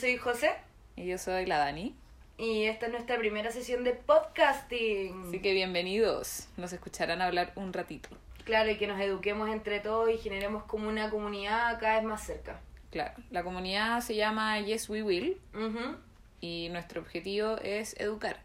soy 0.00 0.16
José 0.16 0.52
Y 0.96 1.06
yo 1.06 1.18
soy 1.18 1.46
la 1.46 1.58
Dani. 1.58 1.94
y 2.38 2.64
esta 2.64 2.86
es 2.86 2.92
nuestra 2.92 3.18
primera 3.18 3.50
sesión 3.50 3.84
de 3.84 3.92
podcasting. 3.92 5.24
Así 5.28 5.40
que 5.40 5.52
bienvenidos. 5.52 6.48
Nos 6.56 6.72
escucharán 6.72 7.20
hablar 7.20 7.52
un 7.56 7.72
ratito. 7.72 8.08
Claro, 8.44 8.70
y 8.70 8.78
que 8.78 8.86
nos 8.86 9.00
eduquemos 9.00 9.48
entre 9.50 9.80
todos 9.80 10.10
y 10.10 10.16
generemos 10.18 10.64
como 10.64 10.88
una 10.88 11.10
comunidad 11.10 11.78
cada 11.78 11.96
vez 11.96 12.04
más 12.04 12.24
cerca. 12.24 12.60
Claro, 12.90 13.14
la 13.30 13.42
comunidad 13.44 14.00
se 14.00 14.14
llama 14.16 14.58
Yes 14.60 14.88
We 14.88 15.02
Will 15.02 15.38
Ujú. 15.54 15.96
y 16.40 16.68
nuestro 16.70 17.00
objetivo 17.02 17.56
es 17.62 17.94
educar. 18.00 18.40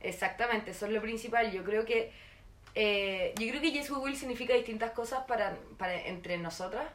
Exactamente, 0.00 0.72
eso 0.72 0.86
es 0.86 0.92
lo 0.92 1.00
principal. 1.00 1.52
Yo 1.52 1.62
creo 1.64 1.84
que 1.84 2.12
eh, 2.74 3.32
yo 3.38 3.48
creo 3.48 3.60
que 3.60 3.72
Yes 3.72 3.90
We 3.90 3.98
Will 3.98 4.16
significa 4.16 4.54
distintas 4.54 4.90
cosas 4.92 5.24
para, 5.26 5.56
para 5.78 5.94
entre 6.06 6.36
nosotras. 6.38 6.86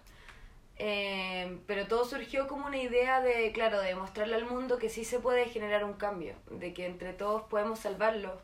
Eh, 0.78 1.60
pero 1.68 1.88
todo 1.88 2.04
surgió 2.04 2.48
como 2.48 2.66
una 2.66 2.78
idea 2.78 3.22
de, 3.22 3.52
claro, 3.54 3.80
de 3.80 3.96
mostrarle 3.96 4.36
al 4.36 4.46
mundo 4.46 4.78
que 4.78 4.90
sí 4.90 5.06
se 5.06 5.20
puede 5.20 5.46
generar 5.46 5.86
un 5.86 5.94
cambio, 5.94 6.36
de 6.52 6.74
que 6.74 6.86
entre 6.86 7.14
todos 7.14 7.44
podemos 7.44 7.80
salvarlo 7.80 8.42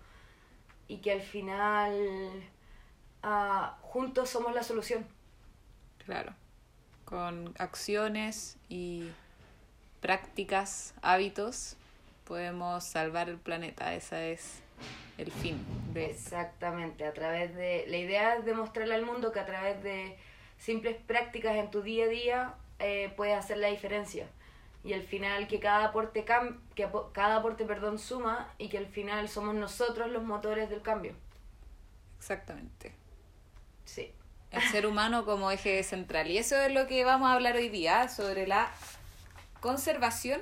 y 0.88 0.98
que 0.98 1.12
al 1.12 1.22
final 1.22 2.44
ah, 3.23 3.78
juntos 3.81 4.30
somos 4.30 4.53
la 4.53 4.64
solución. 4.64 5.05
Claro. 6.05 6.33
Con 7.05 7.53
acciones 7.58 8.58
y 8.70 9.09
prácticas, 10.00 10.94
hábitos, 11.02 11.75
podemos 12.23 12.86
salvar 12.86 13.27
el 13.27 13.38
planeta. 13.38 13.94
Ese 13.94 14.31
es 14.31 14.61
el 15.17 15.31
fin 15.31 15.64
de. 15.94 16.11
Exactamente, 16.11 17.05
a 17.05 17.14
través 17.14 17.53
de... 17.55 17.86
La 17.88 17.98
idea 17.98 18.36
es 18.36 18.45
demostrarle 18.45 18.95
al 18.95 19.05
mundo 19.05 19.31
que 19.31 19.39
a 19.42 19.45
través 19.45 19.83
de 19.83 20.17
simples 20.62 20.95
prácticas 21.08 21.56
en 21.56 21.72
tu 21.72 21.81
día 21.81 22.06
a 22.06 22.08
día 22.08 22.54
eh, 22.80 23.12
puedes 23.17 23.38
hacer 23.38 23.58
la 23.58 23.67
diferencia. 23.67 24.28
Y 24.84 24.94
al 24.94 25.02
final 25.02 25.48
que 25.48 25.59
cada 25.59 25.86
aporte, 25.86 26.23
cam 26.23 26.62
que 26.76 26.88
cada 27.14 27.38
aporte 27.38 27.66
perdón, 27.66 28.00
suma 28.00 28.52
y 28.58 28.70
que 28.70 28.78
al 28.78 28.88
final 28.88 29.28
somos 29.28 29.56
nosotros 29.56 30.09
los 30.09 30.23
motores 30.23 30.70
del 30.70 30.82
cambio. 30.82 31.14
Exactamente. 32.17 32.94
Sí. 33.86 34.12
El 34.52 34.62
ser 34.64 34.86
humano 34.86 35.26
como 35.26 35.50
eje 35.50 35.82
central. 35.84 36.30
Y 36.30 36.38
eso 36.38 36.56
es 36.58 36.72
lo 36.72 36.88
que 36.88 37.04
vamos 37.06 37.30
a 37.30 37.34
hablar 37.34 37.56
hoy 37.56 37.70
día, 37.70 38.09
sobre 38.09 38.45
la 38.48 38.72
conservación 39.62 40.42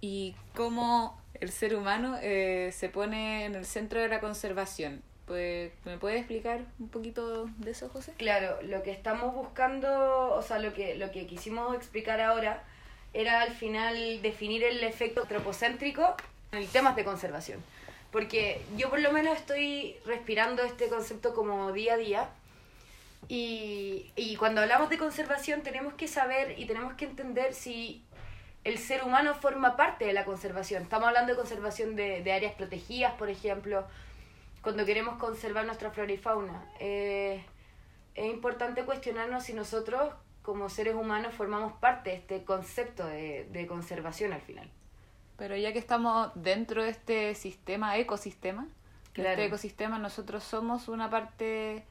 y 0.00 0.34
cómo 0.54 1.20
el 1.34 1.50
ser 1.50 1.76
humano 1.76 2.16
eh, 2.20 2.70
se 2.72 2.88
pone 2.88 3.44
en 3.44 3.54
el 3.54 3.66
centro 3.66 4.00
de 4.00 4.08
la 4.08 4.20
conservación. 4.20 5.02
Pues, 5.32 5.72
¿Me 5.86 5.96
puedes 5.96 6.18
explicar 6.18 6.60
un 6.78 6.90
poquito 6.90 7.48
de 7.56 7.70
eso, 7.70 7.88
José? 7.88 8.12
Claro, 8.18 8.60
lo 8.64 8.82
que 8.82 8.90
estamos 8.90 9.34
buscando, 9.34 10.34
o 10.34 10.42
sea, 10.42 10.58
lo 10.58 10.74
que, 10.74 10.94
lo 10.96 11.10
que 11.10 11.26
quisimos 11.26 11.74
explicar 11.74 12.20
ahora 12.20 12.62
era 13.14 13.40
al 13.40 13.54
final 13.54 14.20
definir 14.20 14.62
el 14.62 14.84
efecto 14.84 15.22
antropocéntrico 15.22 16.16
en 16.52 16.66
temas 16.66 16.96
de 16.96 17.06
conservación. 17.06 17.64
Porque 18.10 18.60
yo 18.76 18.90
por 18.90 19.00
lo 19.00 19.10
menos 19.10 19.38
estoy 19.38 19.96
respirando 20.04 20.64
este 20.64 20.88
concepto 20.88 21.32
como 21.32 21.72
día 21.72 21.94
a 21.94 21.96
día. 21.96 22.28
Y, 23.26 24.12
y 24.14 24.36
cuando 24.36 24.60
hablamos 24.60 24.90
de 24.90 24.98
conservación 24.98 25.62
tenemos 25.62 25.94
que 25.94 26.08
saber 26.08 26.58
y 26.58 26.66
tenemos 26.66 26.92
que 26.92 27.06
entender 27.06 27.54
si 27.54 28.04
el 28.64 28.76
ser 28.76 29.02
humano 29.02 29.32
forma 29.32 29.78
parte 29.78 30.04
de 30.04 30.12
la 30.12 30.26
conservación. 30.26 30.82
Estamos 30.82 31.08
hablando 31.08 31.32
de 31.32 31.38
conservación 31.38 31.96
de, 31.96 32.22
de 32.22 32.32
áreas 32.34 32.52
protegidas, 32.52 33.14
por 33.14 33.30
ejemplo, 33.30 33.86
cuando 34.62 34.84
queremos 34.84 35.16
conservar 35.18 35.64
nuestra 35.66 35.90
flora 35.90 36.12
y 36.12 36.16
fauna. 36.18 36.64
Eh, 36.78 37.44
es 38.14 38.26
importante 38.30 38.84
cuestionarnos 38.84 39.44
si 39.44 39.54
nosotros, 39.54 40.12
como 40.42 40.68
seres 40.68 40.94
humanos, 40.94 41.34
formamos 41.34 41.72
parte 41.74 42.10
de 42.10 42.16
este 42.16 42.44
concepto 42.44 43.06
de, 43.06 43.48
de 43.50 43.66
conservación 43.66 44.32
al 44.32 44.40
final. 44.40 44.70
Pero 45.36 45.56
ya 45.56 45.72
que 45.72 45.78
estamos 45.78 46.30
dentro 46.34 46.82
de 46.84 46.90
este 46.90 47.34
sistema, 47.34 47.96
ecosistema, 47.98 48.68
Claro. 49.12 49.30
este 49.30 49.44
ecosistema 49.46 49.98
nosotros 49.98 50.42
somos 50.42 50.88
una 50.88 51.10
parte 51.10 51.84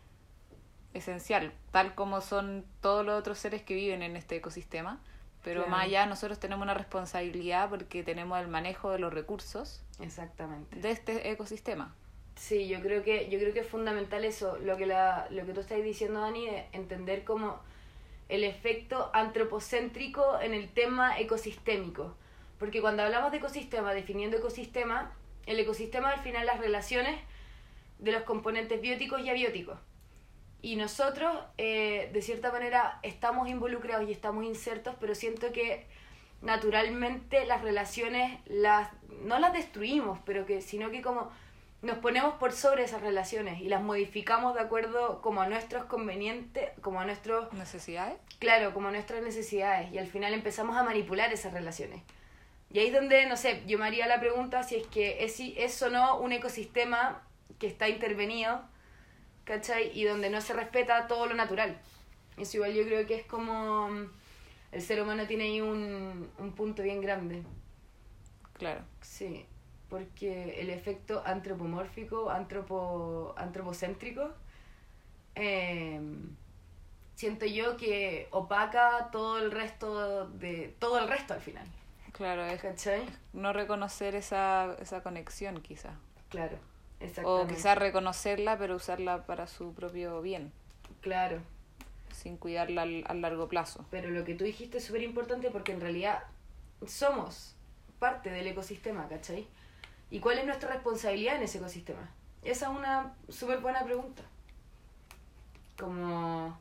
esencial, 0.93 1.53
tal 1.71 1.93
como 1.95 2.19
son 2.21 2.65
todos 2.81 3.05
los 3.05 3.19
otros 3.19 3.37
seres 3.37 3.61
que 3.61 3.73
viven 3.75 4.01
en 4.01 4.15
este 4.15 4.37
ecosistema. 4.37 4.99
Pero 5.43 5.61
Claro. 5.61 5.71
más 5.71 5.85
allá 5.85 6.05
nosotros 6.05 6.39
tenemos 6.39 6.63
una 6.63 6.73
responsabilidad 6.75 7.69
porque 7.69 8.03
tenemos 8.03 8.39
el 8.39 8.47
manejo 8.47 8.91
de 8.91 8.99
los 8.99 9.11
recursos 9.13 9.81
Exactamente. 9.99 10.75
de 10.79 10.91
este 10.91 11.31
ecosistema. 11.31 11.95
Sí, 12.41 12.67
yo 12.67 12.81
creo 12.81 13.03
que 13.03 13.29
yo 13.29 13.37
creo 13.37 13.53
que 13.53 13.59
es 13.59 13.67
fundamental 13.67 14.25
eso, 14.25 14.57
lo 14.57 14.75
que 14.75 14.87
la, 14.87 15.27
lo 15.29 15.45
que 15.45 15.53
tú 15.53 15.59
estás 15.59 15.83
diciendo 15.83 16.21
Dani, 16.21 16.47
de 16.47 16.65
entender 16.71 17.23
como 17.23 17.59
el 18.29 18.43
efecto 18.43 19.11
antropocéntrico 19.13 20.41
en 20.41 20.55
el 20.55 20.67
tema 20.67 21.19
ecosistémico. 21.19 22.15
Porque 22.57 22.81
cuando 22.81 23.03
hablamos 23.03 23.31
de 23.31 23.37
ecosistema, 23.37 23.93
definiendo 23.93 24.37
ecosistema, 24.37 25.15
el 25.45 25.59
ecosistema 25.59 26.09
al 26.09 26.21
final 26.21 26.47
las 26.47 26.59
relaciones 26.59 27.21
de 27.99 28.11
los 28.11 28.23
componentes 28.23 28.81
bióticos 28.81 29.21
y 29.21 29.29
abióticos. 29.29 29.77
Y 30.63 30.77
nosotros, 30.77 31.37
eh, 31.59 32.09
de 32.11 32.21
cierta 32.23 32.51
manera, 32.51 32.97
estamos 33.03 33.49
involucrados 33.49 34.09
y 34.09 34.11
estamos 34.11 34.45
insertos, 34.45 34.95
pero 34.99 35.13
siento 35.13 35.51
que 35.51 35.85
naturalmente 36.41 37.45
las 37.45 37.61
relaciones 37.61 38.39
las 38.47 38.89
no 39.21 39.37
las 39.37 39.53
destruimos, 39.53 40.17
pero 40.25 40.47
que 40.47 40.61
sino 40.61 40.89
que 40.89 41.03
como 41.03 41.29
nos 41.81 41.97
ponemos 41.97 42.35
por 42.35 42.51
sobre 42.51 42.83
esas 42.83 43.01
relaciones 43.01 43.59
y 43.61 43.67
las 43.67 43.81
modificamos 43.81 44.53
de 44.53 44.61
acuerdo 44.61 45.21
como 45.21 45.41
a 45.41 45.47
nuestros 45.47 45.85
convenientes, 45.85 46.69
como 46.81 47.01
a 47.01 47.05
nuestros, 47.05 47.51
¿Necesidades? 47.53 48.17
claro, 48.39 48.73
como 48.73 48.89
a 48.89 48.91
nuestras 48.91 49.23
necesidades 49.23 49.91
y 49.91 49.97
al 49.97 50.07
final 50.07 50.33
empezamos 50.33 50.77
a 50.77 50.83
manipular 50.83 51.33
esas 51.33 51.53
relaciones. 51.53 52.03
Y 52.69 52.79
ahí 52.79 52.87
es 52.87 52.93
donde, 52.93 53.25
no 53.25 53.35
sé, 53.35 53.63
yo 53.67 53.77
me 53.77 53.85
haría 53.85 54.07
la 54.07 54.19
pregunta 54.19 54.63
si 54.63 54.75
es 54.75 54.87
que 54.87 55.25
es, 55.25 55.35
si 55.35 55.55
es 55.57 55.81
o 55.81 55.89
no 55.89 56.19
un 56.19 56.31
ecosistema 56.31 57.23
que 57.59 57.67
está 57.67 57.89
intervenido, 57.89 58.61
¿cachai? 59.43 59.91
Y 59.99 60.05
donde 60.05 60.29
no 60.29 60.39
se 60.39 60.53
respeta 60.53 61.07
todo 61.07 61.25
lo 61.25 61.33
natural. 61.33 61.77
Eso 62.37 62.57
igual 62.57 62.73
yo 62.73 62.83
creo 62.85 63.05
que 63.05 63.15
es 63.15 63.25
como 63.25 63.89
mm, 63.89 64.09
el 64.71 64.81
ser 64.81 65.01
humano 65.01 65.27
tiene 65.27 65.45
ahí 65.45 65.61
un, 65.61 66.29
un 66.37 66.51
punto 66.53 66.81
bien 66.83 67.01
grande. 67.01 67.43
Claro. 68.53 68.81
Sí, 69.01 69.45
porque 69.91 70.61
el 70.61 70.69
efecto 70.71 71.21
antropomórfico, 71.25 72.31
antropo, 72.31 73.35
antropocéntrico, 73.37 74.31
eh, 75.35 76.01
siento 77.15 77.45
yo 77.45 77.77
que 77.77 78.27
opaca 78.31 79.09
todo 79.11 79.37
el 79.39 79.51
resto 79.51 80.27
de 80.29 80.75
todo 80.79 80.99
el 80.99 81.07
resto 81.07 81.33
al 81.33 81.41
final. 81.41 81.67
Claro, 82.13 82.45
es 82.45 82.61
¿Cachai? 82.61 83.03
no 83.33 83.53
reconocer 83.53 84.15
esa, 84.15 84.75
esa 84.79 85.03
conexión 85.03 85.61
quizá. 85.61 85.91
Claro, 86.29 86.57
O 86.57 87.03
exactamente. 87.05 87.53
quizás 87.55 87.77
reconocerla 87.77 88.57
pero 88.57 88.75
usarla 88.75 89.25
para 89.25 89.47
su 89.47 89.73
propio 89.73 90.21
bien, 90.21 90.53
Claro, 91.01 91.41
sin 92.11 92.37
cuidarla 92.37 92.83
al, 92.83 93.03
al 93.07 93.21
largo 93.21 93.47
plazo. 93.49 93.85
pero 93.89 94.09
lo 94.09 94.23
que 94.23 94.35
tú 94.35 94.43
dijiste 94.43 94.77
es 94.77 94.85
súper 94.85 95.03
importante 95.03 95.49
porque 95.51 95.73
en 95.73 95.81
realidad 95.81 96.23
somos 96.85 97.55
parte 97.99 98.29
del 98.31 98.47
ecosistema, 98.47 99.07
¿cachai? 99.07 99.47
¿Y 100.11 100.19
cuál 100.19 100.37
es 100.37 100.45
nuestra 100.45 100.73
responsabilidad 100.73 101.37
en 101.37 101.43
ese 101.43 101.57
ecosistema? 101.57 102.11
Esa 102.43 102.65
es 102.69 102.77
una 102.77 103.15
súper 103.29 103.59
buena 103.59 103.83
pregunta. 103.83 104.21
Como 105.79 106.57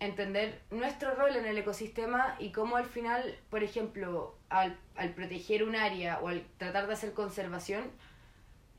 entender 0.00 0.60
nuestro 0.70 1.14
rol 1.14 1.36
en 1.36 1.46
el 1.46 1.56
ecosistema 1.56 2.36
y 2.38 2.50
cómo 2.50 2.76
al 2.76 2.86
final, 2.86 3.38
por 3.48 3.62
ejemplo, 3.62 4.36
al, 4.48 4.76
al 4.96 5.10
proteger 5.10 5.62
un 5.62 5.76
área 5.76 6.18
o 6.20 6.28
al 6.28 6.44
tratar 6.58 6.88
de 6.88 6.94
hacer 6.94 7.12
conservación, 7.14 7.84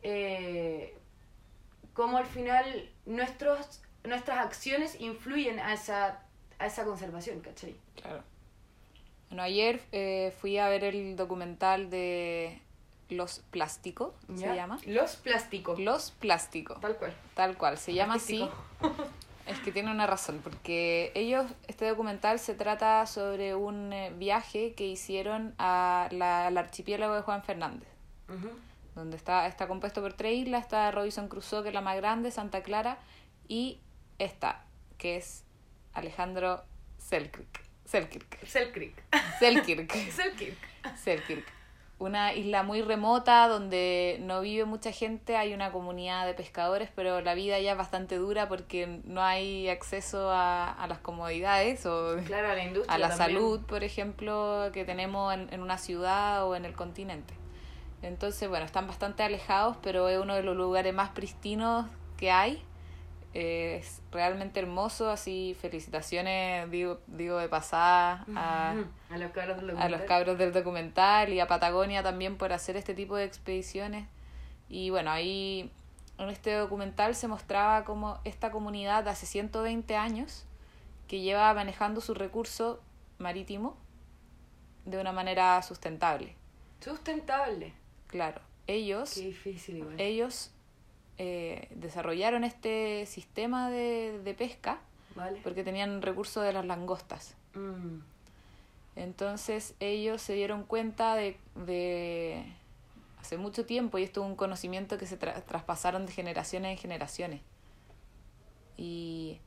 eh, 0.03 0.93
cómo 1.93 2.17
al 2.17 2.25
final 2.25 2.89
nuestros, 3.05 3.81
nuestras 4.03 4.39
acciones 4.39 4.99
influyen 4.99 5.59
a 5.59 5.73
esa, 5.73 6.21
a 6.57 6.65
esa 6.65 6.83
conservación, 6.83 7.39
¿cachai? 7.39 7.75
Claro. 8.01 8.23
Bueno, 9.29 9.43
ayer 9.43 9.81
eh, 9.91 10.33
fui 10.39 10.57
a 10.57 10.67
ver 10.69 10.83
el 10.83 11.15
documental 11.15 11.89
de 11.89 12.61
Los 13.09 13.39
Plásticos, 13.51 14.13
se 14.35 14.53
llama. 14.55 14.79
Los 14.85 15.15
plásticos. 15.17 15.79
Los 15.79 16.11
Plásticos, 16.11 16.79
Tal 16.79 16.95
cual. 16.97 17.13
tal 17.33 17.57
cual, 17.57 17.77
se 17.77 17.93
llama 17.93 18.15
así. 18.15 18.47
Es 19.47 19.57
que 19.61 19.71
tiene 19.71 19.89
una 19.89 20.05
razón, 20.05 20.41
porque 20.43 21.11
ellos, 21.15 21.49
este 21.67 21.87
documental 21.87 22.37
se 22.37 22.53
trata 22.53 23.07
sobre 23.07 23.55
un 23.55 23.91
eh, 23.91 24.11
viaje 24.15 24.75
que 24.75 24.85
hicieron 24.85 25.55
a 25.57 26.07
la- 26.11 26.45
al 26.45 26.55
archipiélago 26.59 27.15
de 27.15 27.21
Juan 27.23 27.41
Fernández, 27.43 27.89
donde 28.93 29.17
está, 29.17 29.47
está 29.47 29.67
compuesto 29.67 30.01
por 30.03 30.13
tres 30.13 30.37
islas, 30.37 30.61
está 30.65 30.91
Robinson 30.91 31.27
Crusoe, 31.29 31.63
que 31.63 31.69
es 31.69 31.73
la 31.73 31.81
más 31.81 31.95
grande, 31.95 32.29
Santa 32.29 32.61
Clara, 32.61 32.99
y 33.47 33.79
esta, 34.19 34.65
que 34.99 35.17
es 35.17 35.43
Alejandro 35.93 36.63
Selkirk. 36.99 37.63
Selkirk. 37.85 38.45
Selkirk. 38.45 39.03
Selkirk. 39.39 39.91
Selkirk. 40.11 40.57
Selkirk. 40.95 41.45
Una 41.99 42.33
isla 42.33 42.63
muy 42.63 42.81
remota 42.81 43.47
donde 43.47 44.17
no 44.21 44.41
vive 44.41 44.65
mucha 44.65 44.91
gente, 44.91 45.35
hay 45.37 45.53
una 45.53 45.71
comunidad 45.71 46.25
de 46.25 46.33
pescadores, 46.33 46.89
pero 46.95 47.21
la 47.21 47.33
vida 47.33 47.59
ya 47.59 47.73
es 47.73 47.77
bastante 47.77 48.15
dura 48.17 48.47
porque 48.47 49.01
no 49.03 49.21
hay 49.21 49.67
acceso 49.69 50.31
a, 50.31 50.71
a 50.71 50.87
las 50.87 50.99
comodidades 50.99 51.85
o 51.85 52.15
Claro, 52.25 52.49
a 52.49 52.55
la 52.55 52.63
industria. 52.63 52.95
a 52.95 52.97
la 52.97 53.09
también. 53.09 53.27
salud, 53.35 53.61
por 53.65 53.83
ejemplo, 53.83 54.69
que 54.73 54.85
tenemos 54.85 55.33
en, 55.33 55.53
en 55.53 55.61
una 55.61 55.77
ciudad 55.77 56.47
o 56.47 56.55
en 56.55 56.65
el 56.65 56.73
continente. 56.73 57.33
Entonces, 58.01 58.47
bueno, 58.47 58.65
están 58.65 58.87
bastante 58.87 59.23
alejados, 59.23 59.75
pero 59.81 60.07
es 60.07 60.19
uno 60.19 60.35
de 60.35 60.43
los 60.43 60.55
lugares 60.55 60.93
más 60.93 61.09
pristinos 61.09 61.85
que 62.17 62.31
hay. 62.31 62.63
Es 63.33 64.01
realmente 64.11 64.59
hermoso, 64.59 65.11
así 65.11 65.55
felicitaciones, 65.61 66.69
digo, 66.71 66.99
digo 67.05 67.37
de 67.37 67.47
pasada 67.47 68.25
a, 68.35 68.73
A 69.11 69.17
los 69.17 69.31
cabros 69.31 69.57
del 69.57 69.69
a 69.69 69.73
los 69.73 69.77
documental. 69.79 70.05
cabros 70.07 70.37
del 70.39 70.51
documental 70.51 71.29
y 71.31 71.39
a 71.39 71.47
Patagonia 71.47 72.01
también 72.01 72.37
por 72.37 72.51
hacer 72.53 72.75
este 72.75 72.95
tipo 72.95 73.15
de 73.15 73.25
expediciones. 73.25 74.07
Y 74.67 74.89
bueno, 74.89 75.11
ahí 75.11 75.71
en 76.17 76.29
este 76.29 76.53
documental 76.55 77.13
se 77.13 77.27
mostraba 77.27 77.85
como 77.85 78.19
esta 78.23 78.49
comunidad 78.51 79.03
de 79.03 79.11
hace 79.11 79.25
120 79.27 79.95
años 79.95 80.45
que 81.07 81.21
lleva 81.21 81.53
manejando 81.53 82.01
su 82.01 82.13
recurso 82.15 82.81
marítimo 83.19 83.77
de 84.85 84.99
una 84.99 85.11
manera 85.11 85.61
sustentable. 85.61 86.35
Sustentable. 86.79 87.73
Claro, 88.07 88.41
ellos, 88.65 89.13
Qué 89.13 89.21
difícil 89.21 89.77
igual. 89.77 89.99
ellos 89.99 90.51
eh, 91.19 91.67
desarrollaron 91.75 92.43
este 92.43 93.05
sistema 93.05 93.69
de, 93.69 94.19
de 94.23 94.33
pesca 94.33 94.79
Vale. 95.15 95.39
porque 95.43 95.63
tenían 95.63 96.01
recursos 96.01 96.43
de 96.43 96.53
las 96.53 96.65
langostas. 96.65 97.35
Mm. 97.53 97.99
Entonces 98.95 99.75
ellos 99.79 100.21
se 100.21 100.33
dieron 100.33 100.63
cuenta 100.63 101.15
de, 101.15 101.37
de 101.55 102.43
hace 103.21 103.37
mucho 103.37 103.65
tiempo, 103.65 103.97
y 103.97 104.03
esto 104.03 104.23
es 104.23 104.27
un 104.27 104.35
conocimiento 104.35 104.97
que 104.97 105.05
se 105.05 105.19
tra- 105.19 105.43
traspasaron 105.43 106.05
de 106.05 106.11
generaciones 106.11 106.71
en 106.71 106.77
generaciones, 106.77 107.41
y 108.77 109.39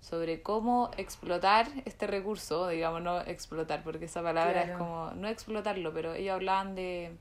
sobre 0.00 0.42
cómo 0.42 0.90
explotar 0.96 1.68
este 1.84 2.06
recurso, 2.06 2.68
digamos, 2.68 3.02
no 3.02 3.20
explotar, 3.20 3.82
porque 3.82 4.06
esa 4.06 4.22
palabra 4.22 4.62
es 4.62 4.76
como, 4.76 5.12
no 5.14 5.28
explotarlo, 5.28 5.92
pero 5.92 6.14
ellos 6.14 6.34
hablaban 6.34 6.74
de, 6.74 7.12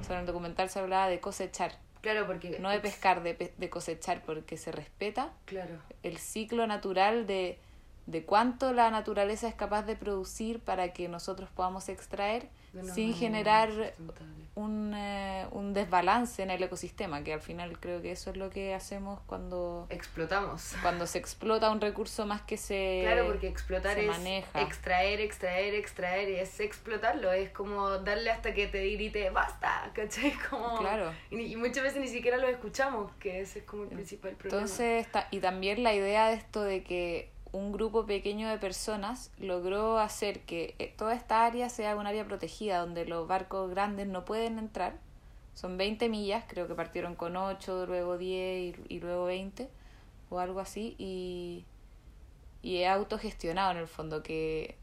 o 0.00 0.04
sea, 0.04 0.16
en 0.16 0.20
el 0.20 0.26
documental 0.26 0.68
se 0.68 0.80
hablaba 0.80 1.08
de 1.08 1.20
cosechar, 1.20 1.78
Claro, 2.04 2.26
porque. 2.26 2.58
no 2.60 2.68
de 2.70 2.78
pescar, 2.80 3.22
de, 3.22 3.34
pe- 3.34 3.52
de 3.56 3.70
cosechar, 3.70 4.22
porque 4.24 4.56
se 4.56 4.70
respeta 4.70 5.32
Claro. 5.46 5.78
el 6.02 6.18
ciclo 6.18 6.66
natural 6.66 7.26
de, 7.26 7.58
de 8.06 8.24
cuánto 8.24 8.72
la 8.74 8.90
naturaleza 8.90 9.48
es 9.48 9.54
capaz 9.54 9.82
de 9.82 9.96
producir 9.96 10.60
para 10.60 10.92
que 10.92 11.08
nosotros 11.08 11.48
podamos 11.50 11.88
extraer 11.88 12.48
sin 12.94 13.14
generar 13.14 13.94
un, 14.56 14.94
eh, 14.94 15.46
un 15.50 15.74
desbalance 15.74 16.40
en 16.42 16.50
el 16.50 16.62
ecosistema, 16.62 17.24
que 17.24 17.32
al 17.32 17.40
final 17.40 17.78
creo 17.80 18.00
que 18.00 18.12
eso 18.12 18.30
es 18.30 18.36
lo 18.36 18.50
que 18.50 18.72
hacemos 18.72 19.20
cuando, 19.26 19.86
Explotamos. 19.90 20.74
cuando 20.80 21.06
se 21.08 21.18
explota 21.18 21.70
un 21.70 21.80
recurso 21.80 22.24
más 22.24 22.42
que 22.42 22.56
se, 22.56 23.00
Claro, 23.02 23.26
porque 23.26 23.48
explotar 23.48 23.98
es 23.98 24.06
maneja. 24.06 24.60
extraer, 24.62 25.20
extraer, 25.20 25.74
extraer, 25.74 26.28
y 26.28 26.34
es 26.36 26.60
explotarlo, 26.60 27.32
es 27.32 27.50
como 27.50 27.98
darle 27.98 28.30
hasta 28.30 28.54
que 28.54 28.68
te 28.68 28.88
grite 28.90 29.28
basta, 29.30 29.90
¿cachai? 29.92 30.32
Como... 30.50 30.78
Claro. 30.78 31.12
Y, 31.30 31.40
y 31.40 31.56
muchas 31.56 31.82
veces 31.82 32.00
ni 32.00 32.08
siquiera 32.08 32.36
lo 32.36 32.46
escuchamos, 32.46 33.10
que 33.18 33.40
ese 33.40 33.58
es 33.60 33.64
como 33.64 33.82
el 33.84 33.88
principal 33.88 34.32
problema. 34.36 34.62
Entonces, 34.62 35.08
y 35.32 35.40
también 35.40 35.82
la 35.82 35.94
idea 35.94 36.28
de 36.28 36.34
esto 36.34 36.62
de 36.62 36.84
que 36.84 37.33
un 37.54 37.70
grupo 37.72 38.04
pequeño 38.04 38.48
de 38.48 38.58
personas 38.58 39.30
logró 39.38 39.98
hacer 39.98 40.40
que 40.40 40.74
eh, 40.80 40.92
toda 40.98 41.14
esta 41.14 41.46
área 41.46 41.68
sea 41.68 41.94
un 41.94 42.06
área 42.06 42.24
protegida 42.24 42.78
donde 42.80 43.04
los 43.06 43.28
barcos 43.28 43.70
grandes 43.70 44.08
no 44.08 44.24
pueden 44.24 44.58
entrar. 44.58 44.98
Son 45.54 45.76
20 45.76 46.08
millas, 46.08 46.44
creo 46.48 46.66
que 46.66 46.74
partieron 46.74 47.14
con 47.14 47.36
8, 47.36 47.86
luego 47.86 48.18
10 48.18 48.76
y, 48.88 48.94
y 48.96 48.98
luego 49.00 49.26
20 49.26 49.68
o 50.30 50.40
algo 50.40 50.58
así. 50.58 50.96
Y, 50.98 51.64
y 52.60 52.78
es 52.78 52.88
autogestionado 52.88 53.70
en 53.70 53.76
el 53.76 53.86
fondo, 53.86 54.22
que 54.24 54.76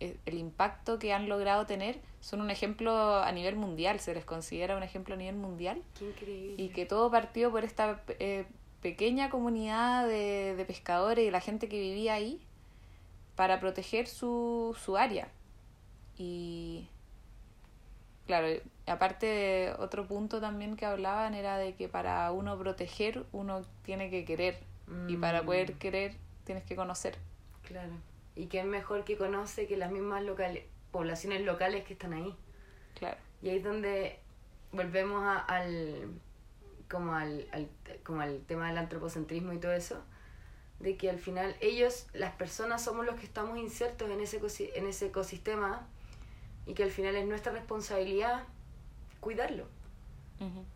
e- 0.00 0.16
el 0.24 0.38
impacto 0.38 0.98
que 0.98 1.12
han 1.12 1.28
logrado 1.28 1.66
tener 1.66 2.00
son 2.20 2.40
un 2.40 2.50
ejemplo 2.50 3.18
a 3.18 3.30
nivel 3.32 3.56
mundial, 3.56 4.00
se 4.00 4.14
les 4.14 4.24
considera 4.24 4.76
un 4.78 4.82
ejemplo 4.82 5.14
a 5.14 5.18
nivel 5.18 5.36
mundial 5.36 5.82
Qué 5.98 6.06
increíble. 6.08 6.62
y 6.62 6.68
que 6.70 6.86
todo 6.86 7.10
partió 7.10 7.50
por 7.50 7.64
esta 7.64 8.02
eh, 8.18 8.46
pequeña 8.82 9.30
comunidad 9.30 10.06
de, 10.06 10.54
de 10.56 10.64
pescadores 10.64 11.26
y 11.26 11.30
la 11.30 11.40
gente 11.40 11.68
que 11.68 11.78
vivía 11.80 12.14
ahí 12.14 12.40
para 13.36 13.60
proteger 13.60 14.06
su, 14.06 14.76
su 14.82 14.96
área. 14.96 15.28
Y 16.16 16.88
claro, 18.26 18.46
aparte 18.86 19.26
de 19.26 19.74
otro 19.78 20.06
punto 20.06 20.40
también 20.40 20.76
que 20.76 20.86
hablaban 20.86 21.34
era 21.34 21.56
de 21.58 21.74
que 21.74 21.88
para 21.88 22.30
uno 22.32 22.58
proteger 22.58 23.24
uno 23.32 23.62
tiene 23.82 24.10
que 24.10 24.24
querer 24.24 24.58
y 25.08 25.16
para 25.16 25.42
Mm. 25.42 25.46
poder 25.46 25.74
querer 25.74 26.14
tienes 26.44 26.64
que 26.64 26.74
conocer. 26.76 27.16
Claro. 27.62 27.92
Y 28.34 28.46
que 28.46 28.60
es 28.60 28.66
mejor 28.66 29.04
que 29.04 29.16
conoce 29.16 29.66
que 29.66 29.76
las 29.76 29.90
mismas 29.92 30.22
locales, 30.24 30.64
poblaciones 30.90 31.42
locales 31.42 31.84
que 31.84 31.92
están 31.92 32.12
ahí. 32.12 32.34
Claro, 32.98 33.16
Y 33.42 33.48
ahí 33.50 33.56
es 33.58 33.64
donde 33.64 34.18
volvemos 34.72 35.22
a- 35.22 35.38
al 35.38 36.08
como 36.90 37.14
al, 37.14 37.46
al 37.52 37.68
como 38.04 38.20
al 38.20 38.40
tema 38.40 38.68
del 38.68 38.78
antropocentrismo 38.78 39.52
y 39.52 39.58
todo 39.58 39.72
eso 39.72 40.02
de 40.80 40.96
que 40.96 41.10
al 41.10 41.18
final 41.18 41.54
ellos 41.60 42.06
las 42.14 42.32
personas 42.32 42.82
somos 42.82 43.04
los 43.06 43.14
que 43.16 43.26
estamos 43.26 43.58
insertos 43.58 44.10
en 44.10 44.20
ese 44.20 44.40
en 44.74 44.86
ese 44.86 45.06
ecosistema 45.06 45.86
y 46.66 46.74
que 46.74 46.82
al 46.82 46.90
final 46.90 47.16
es 47.16 47.26
nuestra 47.26 47.52
responsabilidad 47.52 48.44
cuidarlo. 49.20 49.66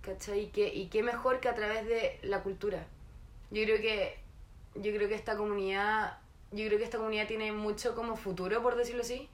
¿cachai? 0.03 0.41
Y 0.41 0.47
que 0.49 0.75
y 0.75 0.89
qué 0.89 1.03
mejor 1.03 1.41
que 1.41 1.49
a 1.49 1.55
través 1.55 1.87
de 1.87 2.19
la 2.23 2.43
cultura 2.43 2.87
yo 3.51 3.63
creo 3.65 3.79
que 3.79 4.19
yo 4.75 4.93
creo 4.95 5.09
que 5.09 5.15
esta 5.15 5.39
comunidad 5.39 6.19
yo 6.53 6.67
creo 6.67 6.79
que 6.79 6.85
esta 6.85 6.99
comunidad 6.99 7.27
tiene 7.27 7.51
mucho 7.53 7.95
como 7.95 8.15
futuro 8.17 8.63
por 8.63 8.77
decirlo 8.77 9.01
así 9.01 9.31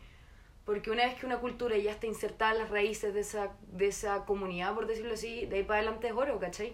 porque 0.64 0.90
una 0.90 1.04
vez 1.04 1.14
que 1.18 1.26
una 1.26 1.38
cultura 1.38 1.76
ya 1.76 1.90
está 1.90 2.06
insertada 2.06 2.52
en 2.52 2.58
las 2.58 2.70
raíces 2.70 3.12
de 3.14 3.20
esa, 3.20 3.50
de 3.72 3.88
esa 3.88 4.24
comunidad, 4.24 4.74
por 4.74 4.86
decirlo 4.86 5.14
así, 5.14 5.46
de 5.46 5.56
ahí 5.56 5.62
para 5.64 5.80
adelante 5.80 6.06
es 6.08 6.12
oro, 6.14 6.38
¿cachai? 6.38 6.72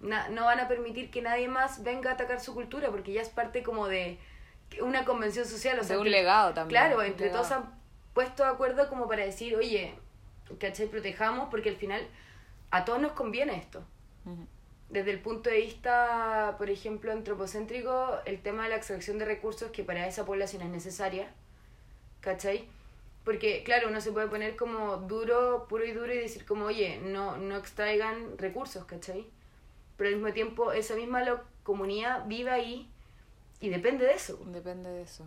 Na- 0.00 0.28
no 0.28 0.44
van 0.44 0.60
a 0.60 0.68
permitir 0.68 1.10
que 1.10 1.22
nadie 1.22 1.48
más 1.48 1.82
venga 1.82 2.10
a 2.10 2.14
atacar 2.14 2.40
su 2.40 2.54
cultura, 2.54 2.90
porque 2.90 3.12
ya 3.12 3.22
es 3.22 3.28
parte 3.28 3.62
como 3.62 3.88
de 3.88 4.18
una 4.80 5.04
convención 5.04 5.44
social. 5.46 5.78
O 5.78 5.84
sea, 5.84 5.96
de 5.96 6.00
un 6.02 6.06
entre- 6.06 6.20
legado 6.20 6.54
también. 6.54 6.80
Claro, 6.80 7.02
entre 7.02 7.26
legado. 7.26 7.42
todos 7.42 7.52
han 7.56 7.80
puesto 8.14 8.42
de 8.44 8.50
acuerdo 8.50 8.88
como 8.88 9.08
para 9.08 9.24
decir, 9.24 9.56
oye, 9.56 9.94
¿cachai? 10.58 10.86
Protejamos, 10.88 11.48
porque 11.50 11.68
al 11.70 11.76
final 11.76 12.06
a 12.70 12.84
todos 12.84 13.00
nos 13.00 13.12
conviene 13.12 13.56
esto. 13.56 13.82
Desde 14.88 15.10
el 15.10 15.20
punto 15.20 15.48
de 15.50 15.56
vista, 15.56 16.54
por 16.58 16.68
ejemplo, 16.68 17.12
antropocéntrico, 17.12 18.18
el 18.26 18.40
tema 18.42 18.64
de 18.64 18.68
la 18.70 18.76
extracción 18.76 19.18
de 19.18 19.24
recursos 19.24 19.70
que 19.70 19.82
para 19.84 20.06
esa 20.06 20.26
población 20.26 20.62
es 20.62 20.68
necesaria, 20.68 21.28
¿cachai? 22.20 22.68
Porque, 23.24 23.62
claro, 23.64 23.88
uno 23.88 24.00
se 24.00 24.10
puede 24.12 24.26
poner 24.28 24.56
como 24.56 24.96
duro, 24.96 25.66
puro 25.68 25.84
y 25.84 25.92
duro 25.92 26.12
y 26.12 26.18
decir 26.18 26.44
como, 26.44 26.64
oye, 26.66 26.98
no, 27.02 27.36
no 27.38 27.56
extraigan 27.56 28.36
recursos, 28.38 28.84
¿cachai? 28.84 29.26
Pero 29.96 30.08
al 30.08 30.16
mismo 30.16 30.32
tiempo, 30.32 30.72
esa 30.72 30.96
misma 30.96 31.22
lo- 31.24 31.42
comunidad 31.62 32.24
vive 32.26 32.50
ahí 32.50 32.90
y 33.60 33.68
depende 33.68 34.04
de 34.04 34.14
eso. 34.14 34.38
Depende 34.46 34.90
de 34.90 35.02
eso. 35.02 35.24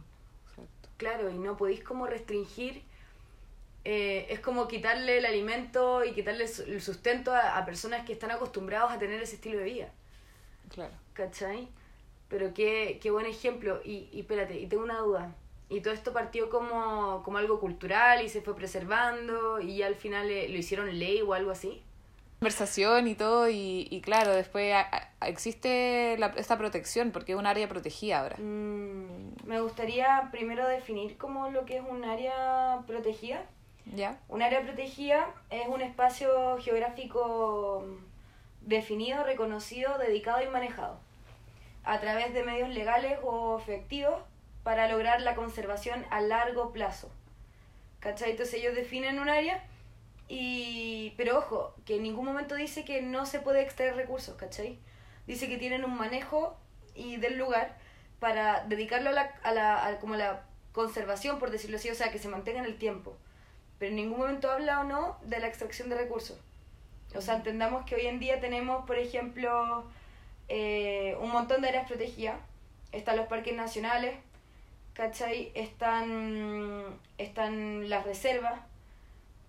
Exacto. 0.49 0.89
Claro, 0.97 1.29
y 1.29 1.37
no 1.37 1.55
podéis 1.57 1.83
como 1.83 2.05
restringir, 2.07 2.83
eh, 3.85 4.25
es 4.29 4.39
como 4.39 4.67
quitarle 4.67 5.19
el 5.19 5.25
alimento 5.25 6.03
y 6.03 6.13
quitarle 6.13 6.45
el 6.45 6.81
sustento 6.81 7.31
a, 7.33 7.57
a 7.57 7.65
personas 7.65 8.05
que 8.05 8.13
están 8.13 8.31
acostumbrados 8.31 8.91
a 8.91 8.99
tener 8.99 9.21
ese 9.21 9.35
estilo 9.35 9.59
de 9.59 9.65
vida. 9.65 9.89
Claro. 10.69 10.93
¿Cachai? 11.13 11.67
Pero 12.29 12.53
qué, 12.53 12.99
qué 13.01 13.11
buen 13.11 13.25
ejemplo. 13.25 13.81
Y, 13.85 14.09
y 14.11 14.21
espérate, 14.21 14.59
y 14.59 14.67
tengo 14.67 14.83
una 14.83 14.97
duda. 14.99 15.35
Y 15.69 15.81
todo 15.81 15.93
esto 15.93 16.13
partió 16.13 16.49
como, 16.49 17.23
como 17.23 17.37
algo 17.39 17.59
cultural 17.59 18.23
y 18.23 18.29
se 18.29 18.41
fue 18.41 18.55
preservando 18.55 19.59
y 19.59 19.77
ya 19.77 19.87
al 19.87 19.95
final 19.95 20.29
eh, 20.29 20.47
lo 20.49 20.57
hicieron 20.57 20.97
ley 20.99 21.21
o 21.21 21.33
algo 21.33 21.49
así. 21.51 21.81
conversación 22.39 23.07
y 23.07 23.15
todo 23.15 23.49
y, 23.49 23.87
y 23.89 24.01
claro, 24.01 24.31
después 24.33 24.73
a- 24.75 25.09
a- 25.21 25.27
existe 25.27 26.15
la, 26.19 26.27
esta 26.37 26.57
protección 26.59 27.11
porque 27.11 27.31
es 27.33 27.37
un 27.39 27.47
área 27.47 27.67
protegida 27.67 28.19
ahora. 28.19 28.35
Mm, 28.37 29.33
me 29.45 29.59
gustaría 29.61 30.29
primero 30.31 30.67
definir 30.67 31.17
como 31.17 31.49
lo 31.49 31.65
que 31.65 31.77
es 31.77 31.83
un 31.89 32.03
área 32.05 32.81
protegida. 32.85 33.41
¿Ya? 33.95 34.19
Un 34.29 34.41
área 34.43 34.61
protegida 34.61 35.27
es 35.49 35.67
un 35.67 35.81
espacio 35.81 36.57
geográfico 36.59 37.85
definido, 38.61 39.23
reconocido, 39.23 39.97
dedicado 39.97 40.43
y 40.43 40.47
manejado 40.47 40.97
a 41.83 41.99
través 41.99 42.33
de 42.33 42.43
medios 42.43 42.69
legales 42.69 43.19
o 43.23 43.59
efectivos 43.59 44.15
para 44.65 44.89
lograr 44.89 45.21
la 45.21 45.35
conservación 45.35 46.05
a 46.09 46.21
largo 46.21 46.73
plazo. 46.73 47.11
¿Cachai? 47.99 48.31
Entonces 48.31 48.55
ellos 48.55 48.73
definen 48.75 49.19
un 49.19 49.29
área 49.29 49.63
y... 50.27 51.13
Pero 51.17 51.37
ojo, 51.37 51.75
que 51.85 51.97
en 51.97 52.03
ningún 52.03 52.25
momento 52.25 52.55
dice 52.55 52.83
que 52.83 53.03
no 53.03 53.27
se 53.27 53.39
puede 53.39 53.61
extraer 53.61 53.95
recursos, 53.95 54.35
¿cachai? 54.35 54.79
Dice 55.27 55.47
que 55.47 55.59
tienen 55.59 55.85
un 55.85 55.95
manejo 55.95 56.57
y 56.95 57.17
del 57.17 57.37
lugar 57.37 57.77
para 58.19 58.65
dedicarlo 58.65 59.11
a 59.11 59.13
la, 59.13 59.21
a 59.43 59.51
la, 59.53 59.97
como 60.01 60.15
la 60.15 60.45
conservación, 60.71 61.37
por 61.37 61.51
decirlo 61.51 61.77
así, 61.77 61.91
o 61.91 61.95
sea, 61.95 62.11
que 62.11 62.17
se 62.17 62.27
mantenga 62.27 62.59
en 62.59 62.65
el 62.65 62.79
tiempo. 62.79 63.15
pero 63.77 63.89
en 63.91 63.97
ningún 63.97 64.17
momento 64.17 64.49
habla 64.49 64.79
o 64.81 64.83
no 64.83 65.19
de 65.23 65.39
la 65.39 65.47
extracción 65.47 65.89
de 65.89 65.95
recursos. 65.95 66.39
O 67.15 67.21
sea, 67.21 67.35
entendamos 67.35 67.85
que 67.85 67.95
hoy 67.95 68.07
en 68.07 68.19
día 68.19 68.39
tenemos, 68.39 68.85
por 68.85 68.97
ejemplo, 68.97 69.85
eh, 70.47 71.15
un 71.21 71.29
montón 71.31 71.61
de 71.61 71.69
áreas 71.69 71.87
protegidas. 71.87 72.39
Están 72.91 73.17
los 73.17 73.27
parques 73.27 73.55
nacionales, 73.55 74.15
¿cachai? 74.95 75.51
Están, 75.53 76.99
están 77.19 77.89
las 77.89 78.05
reservas, 78.05 78.59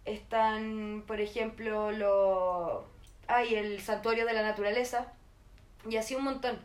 están, 0.04 1.04
por 1.06 1.20
ejemplo, 1.20 1.92
los... 1.92 2.84
hay 3.28 3.54
el 3.54 3.80
santuario 3.80 4.26
de 4.26 4.34
la 4.34 4.42
naturaleza, 4.42 5.12
y 5.88 5.96
así 5.96 6.14
un 6.14 6.24
montón. 6.24 6.58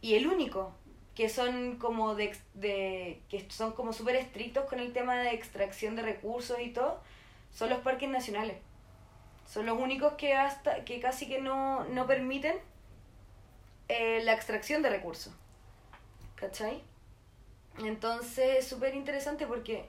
Y 0.00 0.14
el 0.14 0.26
único 0.26 0.72
que 1.14 1.28
son 1.28 1.76
como 1.78 2.14
de, 2.14 2.36
de 2.54 3.20
que 3.28 3.50
son 3.50 3.72
como 3.72 3.92
súper 3.92 4.16
estrictos 4.16 4.66
con 4.66 4.78
el 4.78 4.92
tema 4.92 5.16
de 5.16 5.32
extracción 5.34 5.96
de 5.96 6.02
recursos 6.02 6.58
y 6.60 6.70
todo, 6.70 7.00
son 7.52 7.70
los 7.70 7.80
parques 7.80 8.08
nacionales. 8.08 8.56
Son 9.46 9.66
los 9.66 9.78
únicos 9.78 10.14
que 10.14 10.34
hasta 10.34 10.84
que 10.84 11.00
casi 11.00 11.28
que 11.28 11.40
no, 11.40 11.84
no 11.84 12.06
permiten 12.06 12.56
eh, 13.88 14.22
la 14.24 14.32
extracción 14.32 14.82
de 14.82 14.90
recursos. 14.90 15.32
¿Cachai? 16.36 16.82
Entonces 17.78 18.58
es 18.58 18.66
súper 18.66 18.94
interesante 18.94 19.46
porque, 19.46 19.86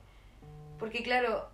porque 0.80 1.04
claro, 1.04 1.50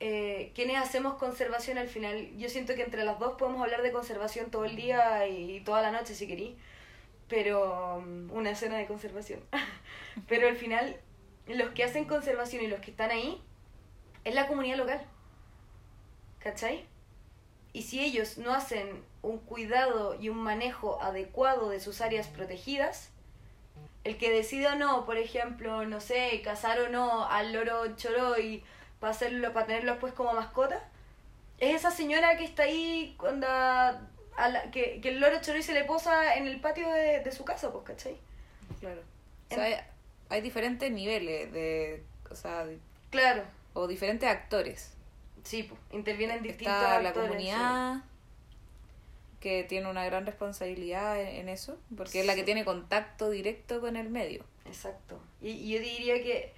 eh, 0.00 0.52
quienes 0.54 0.78
hacemos 0.78 1.14
conservación 1.14 1.78
al 1.78 1.88
final, 1.88 2.36
yo 2.36 2.48
siento 2.48 2.74
que 2.74 2.82
entre 2.82 3.04
las 3.04 3.18
dos 3.18 3.34
podemos 3.38 3.62
hablar 3.62 3.82
de 3.82 3.92
conservación 3.92 4.50
todo 4.50 4.64
el 4.64 4.76
día 4.76 5.26
y 5.28 5.60
toda 5.60 5.82
la 5.82 5.92
noche 5.92 6.14
si 6.14 6.26
queréis 6.26 6.54
pero 7.28 7.96
um, 7.96 8.30
una 8.30 8.50
escena 8.50 8.76
de 8.76 8.86
conservación. 8.86 9.40
pero 10.28 10.48
al 10.48 10.56
final, 10.56 10.96
los 11.46 11.70
que 11.70 11.84
hacen 11.84 12.04
conservación 12.04 12.64
y 12.64 12.68
los 12.68 12.80
que 12.80 12.90
están 12.90 13.10
ahí 13.10 13.42
es 14.24 14.34
la 14.34 14.46
comunidad 14.46 14.76
local. 14.76 15.00
¿Cachai? 16.38 16.84
Y 17.72 17.82
si 17.82 18.04
ellos 18.04 18.38
no 18.38 18.54
hacen 18.54 19.02
un 19.22 19.38
cuidado 19.38 20.20
y 20.20 20.28
un 20.28 20.38
manejo 20.38 21.02
adecuado 21.02 21.70
de 21.70 21.80
sus 21.80 22.00
áreas 22.00 22.28
protegidas, 22.28 23.10
el 24.04 24.18
que 24.18 24.30
decida 24.30 24.74
o 24.74 24.76
no, 24.76 25.06
por 25.06 25.16
ejemplo, 25.16 25.84
no 25.86 26.00
sé, 26.00 26.40
cazar 26.44 26.78
o 26.80 26.88
no 26.88 27.26
al 27.26 27.52
loro 27.52 27.96
choroy 27.96 28.62
para 29.00 29.12
hacerlo, 29.12 29.52
para 29.52 29.66
tenerlo 29.66 29.98
pues 29.98 30.12
como 30.12 30.32
mascota, 30.34 30.82
es 31.58 31.74
esa 31.74 31.90
señora 31.90 32.36
que 32.36 32.44
está 32.44 32.64
ahí 32.64 33.14
cuando 33.18 33.46
que, 34.72 35.00
que, 35.00 35.08
el 35.08 35.20
loro 35.20 35.40
choroy 35.40 35.62
se 35.62 35.72
le 35.72 35.84
posa 35.84 36.34
en 36.34 36.46
el 36.46 36.60
patio 36.60 36.88
de, 36.90 37.20
de 37.20 37.32
su 37.32 37.44
casa, 37.44 37.72
pues, 37.72 37.84
¿cachai? 37.84 38.16
Claro. 38.80 39.00
O 39.50 39.54
sea, 39.54 39.64
hay, 39.64 39.74
hay, 40.28 40.40
diferentes 40.40 40.90
niveles 40.90 41.52
de, 41.52 42.02
o 42.30 42.34
sea, 42.34 42.66
claro. 43.10 43.44
O 43.72 43.86
diferentes 43.86 44.28
actores. 44.28 44.92
Sí, 45.44 45.62
pues, 45.62 45.80
intervienen 45.92 46.42
distintos 46.42 46.74
Está 46.74 47.00
la 47.00 47.12
comunidad 47.12 48.02
que 49.44 49.62
tiene 49.62 49.88
una 49.88 50.04
gran 50.04 50.26
responsabilidad 50.26 51.20
en, 51.20 51.48
eso, 51.48 51.78
porque 51.96 52.20
es 52.20 52.26
la 52.26 52.34
que 52.34 52.42
tiene 52.42 52.64
contacto 52.64 53.30
directo 53.30 53.80
con 53.80 53.94
el 53.94 54.10
medio. 54.10 54.44
Exacto. 54.64 55.20
Y, 55.40 55.50
y 55.50 55.74
yo 55.74 55.78
diría 55.78 56.22
que, 56.22 56.52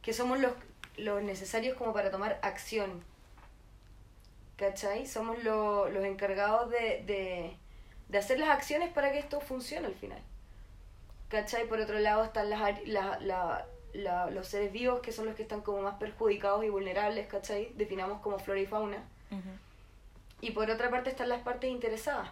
que 0.00 0.12
somos 0.12 0.40
los, 0.40 0.52
los 0.96 1.22
necesarios 1.22 1.76
como 1.76 1.92
para 1.92 2.10
tomar 2.10 2.40
acción 2.42 3.04
¿cachai? 4.62 5.06
Somos 5.06 5.42
los 5.42 6.04
encargados 6.04 6.70
de, 6.70 7.56
hacer 8.16 8.38
las 8.38 8.50
acciones 8.50 8.92
para 8.92 9.10
que 9.10 9.18
esto 9.18 9.40
funcione 9.40 9.88
al 9.88 9.94
final. 9.94 10.20
¿Cachai? 11.28 11.66
Por 11.66 11.80
otro 11.80 11.98
lado 11.98 12.22
están 12.24 12.48
las, 12.48 12.78
los 14.32 14.46
seres 14.46 14.70
vivos 14.70 15.00
que 15.00 15.10
son 15.10 15.26
los 15.26 15.34
que 15.34 15.42
están 15.42 15.62
como 15.62 15.82
más 15.82 15.94
perjudicados 15.94 16.64
y 16.64 16.68
vulnerables, 16.68 17.26
¿cachai? 17.26 17.72
Definamos 17.74 18.20
como 18.20 18.38
flora 18.38 18.60
y 18.60 18.66
fauna. 18.66 19.02
Y 20.42 20.50
por 20.50 20.70
otra 20.70 20.90
parte 20.90 21.08
están 21.08 21.30
las 21.30 21.40
partes 21.40 21.70
interesadas. 21.70 22.30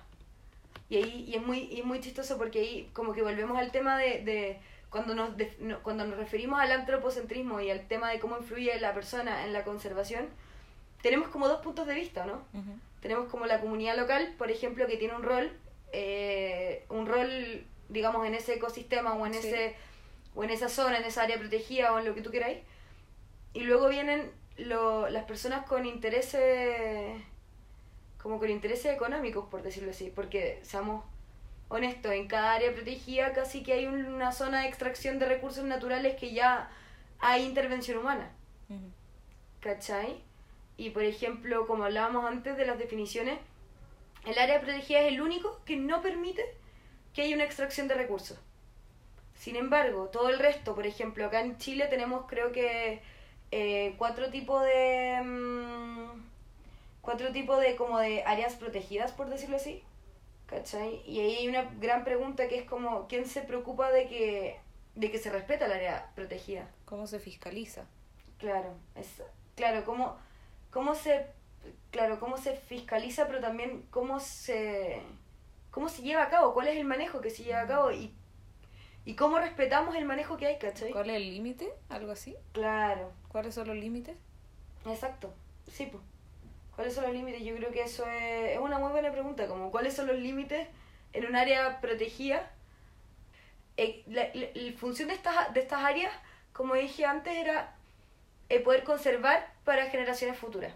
Y 0.90 0.96
ahí 0.96 1.24
y 1.26 1.36
es, 1.36 1.42
muy, 1.42 1.68
y 1.70 1.82
muy 1.82 2.00
chistoso 2.00 2.36
porque 2.36 2.60
ahí 2.60 2.90
como 2.92 3.14
que 3.14 3.22
volvemos 3.22 3.56
al 3.56 3.70
tema 3.70 3.96
de, 3.96 4.58
cuando, 4.90 5.14
nos 5.14 5.30
cuando 5.82 6.04
nos 6.04 6.18
referimos 6.18 6.60
al 6.60 6.72
antropocentrismo 6.72 7.62
y 7.62 7.70
al 7.70 7.86
tema 7.86 8.10
de 8.10 8.18
cómo 8.18 8.36
influye 8.36 8.78
la 8.78 8.92
persona 8.92 9.46
en 9.46 9.54
la 9.54 9.64
conservación, 9.64 10.28
tenemos 11.00 11.28
como 11.28 11.48
dos 11.48 11.62
puntos 11.62 11.86
de 11.86 11.94
vista, 11.94 12.26
¿no? 12.26 12.42
Tenemos 13.00 13.30
como 13.30 13.46
la 13.46 13.60
comunidad 13.60 13.96
local, 13.96 14.34
por 14.36 14.50
ejemplo, 14.50 14.86
que 14.86 14.96
tiene 14.98 15.14
un 15.14 15.22
rol, 15.22 15.50
eh, 15.92 16.84
un 16.90 17.06
rol, 17.06 17.64
digamos, 17.88 18.26
en 18.26 18.34
ese 18.34 18.54
ecosistema 18.54 19.14
o 19.14 19.26
en 19.26 19.34
ese 19.34 19.76
o 20.34 20.44
en 20.44 20.50
esa 20.50 20.68
zona, 20.68 20.98
en 20.98 21.04
esa 21.04 21.22
área 21.22 21.38
protegida 21.38 21.92
o 21.92 21.98
en 21.98 22.04
lo 22.04 22.14
que 22.14 22.22
tú 22.22 22.30
queráis. 22.30 22.58
Y 23.52 23.60
luego 23.60 23.88
vienen 23.88 24.30
lo, 24.56 25.08
las 25.08 25.24
personas 25.24 25.66
con 25.66 25.86
intereses, 25.86 27.20
como 28.22 28.38
con 28.38 28.50
intereses 28.50 28.94
económicos, 28.94 29.46
por 29.50 29.62
decirlo 29.62 29.90
así, 29.90 30.12
porque 30.14 30.60
seamos 30.62 31.04
honestos, 31.68 32.12
en 32.12 32.26
cada 32.26 32.54
área 32.54 32.72
protegida 32.74 33.32
casi 33.32 33.62
que 33.62 33.72
hay 33.72 33.86
una 33.86 34.32
zona 34.32 34.62
de 34.62 34.68
extracción 34.68 35.18
de 35.18 35.26
recursos 35.26 35.64
naturales 35.64 36.16
que 36.18 36.32
ya 36.32 36.70
hay 37.20 37.44
intervención 37.44 37.98
humana. 37.98 38.30
¿Cachai? 39.60 40.20
Y 40.76 40.90
por 40.90 41.04
ejemplo, 41.04 41.66
como 41.66 41.84
hablábamos 41.84 42.24
antes 42.24 42.56
de 42.56 42.66
las 42.66 42.78
definiciones, 42.78 43.38
el 44.26 44.38
área 44.38 44.60
protegida 44.60 45.00
es 45.00 45.12
el 45.12 45.20
único 45.20 45.60
que 45.64 45.76
no 45.76 46.02
permite 46.02 46.44
que 47.14 47.22
haya 47.22 47.34
una 47.34 47.44
extracción 47.44 47.88
de 47.88 47.94
recursos. 47.94 48.38
Sin 49.34 49.56
embargo, 49.56 50.08
todo 50.08 50.28
el 50.28 50.38
resto, 50.38 50.74
por 50.74 50.86
ejemplo, 50.86 51.24
acá 51.24 51.40
en 51.40 51.56
Chile 51.58 51.86
tenemos 51.86 52.26
creo 52.28 52.52
que 52.52 53.00
eh, 53.50 53.94
cuatro 53.96 54.30
tipos 54.30 54.62
de... 54.64 55.20
Mm, 55.24 56.29
cuatro 57.10 57.32
tipos 57.32 57.60
de 57.60 57.74
como 57.74 57.98
de 57.98 58.22
áreas 58.22 58.54
protegidas, 58.54 59.10
por 59.10 59.28
decirlo 59.28 59.56
así. 59.56 59.82
¿Cachai? 60.46 61.02
Y 61.04 61.18
ahí 61.18 61.36
hay 61.38 61.48
una 61.48 61.62
gran 61.80 62.04
pregunta 62.04 62.46
que 62.46 62.58
es 62.58 62.64
como, 62.64 63.08
¿quién 63.08 63.26
se 63.26 63.40
preocupa 63.40 63.90
de 63.90 64.06
que, 64.06 64.60
de 64.94 65.10
que 65.10 65.18
se 65.18 65.30
respeta 65.30 65.66
el 65.66 65.72
área 65.72 66.12
protegida? 66.14 66.68
¿Cómo 66.84 67.08
se 67.08 67.18
fiscaliza? 67.18 67.84
Claro, 68.38 68.74
es, 68.94 69.22
claro, 69.56 69.84
¿cómo 69.84 70.16
cómo 70.70 70.94
se, 70.94 71.26
claro, 71.90 72.20
cómo 72.20 72.38
se 72.38 72.54
fiscaliza, 72.56 73.26
pero 73.26 73.40
también 73.40 73.84
cómo 73.90 74.20
se, 74.20 75.02
cómo 75.72 75.88
se 75.88 76.02
lleva 76.02 76.22
a 76.22 76.30
cabo, 76.30 76.54
cuál 76.54 76.68
es 76.68 76.76
el 76.76 76.84
manejo 76.84 77.20
que 77.20 77.30
se 77.30 77.42
lleva 77.42 77.62
a 77.62 77.66
cabo 77.66 77.90
y, 77.90 78.14
y 79.04 79.14
cómo 79.14 79.40
respetamos 79.40 79.96
el 79.96 80.04
manejo 80.04 80.36
que 80.36 80.46
hay, 80.46 80.58
¿cachai? 80.58 80.92
¿Cuál 80.92 81.10
es 81.10 81.16
el 81.16 81.28
límite? 81.28 81.72
¿Algo 81.88 82.12
así? 82.12 82.36
Claro. 82.52 83.12
¿Cuáles 83.28 83.54
son 83.54 83.66
los 83.66 83.76
límites? 83.76 84.16
Exacto, 84.86 85.34
sí, 85.70 85.86
pues. 85.90 86.02
¿Cuáles 86.74 86.94
son 86.94 87.04
los 87.04 87.12
límites? 87.12 87.42
Yo 87.42 87.54
creo 87.56 87.72
que 87.72 87.82
eso 87.82 88.06
es, 88.06 88.52
es 88.52 88.58
una 88.58 88.78
muy 88.78 88.90
buena 88.92 89.12
pregunta, 89.12 89.46
como 89.46 89.70
cuáles 89.70 89.94
son 89.94 90.06
los 90.06 90.18
límites 90.18 90.68
en 91.12 91.26
un 91.26 91.36
área 91.36 91.80
protegida. 91.80 92.50
Eh, 93.76 94.02
la, 94.06 94.30
la, 94.34 94.48
función 94.78 95.08
de 95.08 95.14
estas, 95.14 95.52
de 95.54 95.60
estas 95.60 95.82
áreas, 95.82 96.12
como 96.52 96.74
dije 96.74 97.04
antes, 97.04 97.36
era 97.36 97.74
el 98.48 98.62
poder 98.62 98.84
conservar 98.84 99.52
para 99.64 99.90
generaciones 99.90 100.38
futuras. 100.38 100.74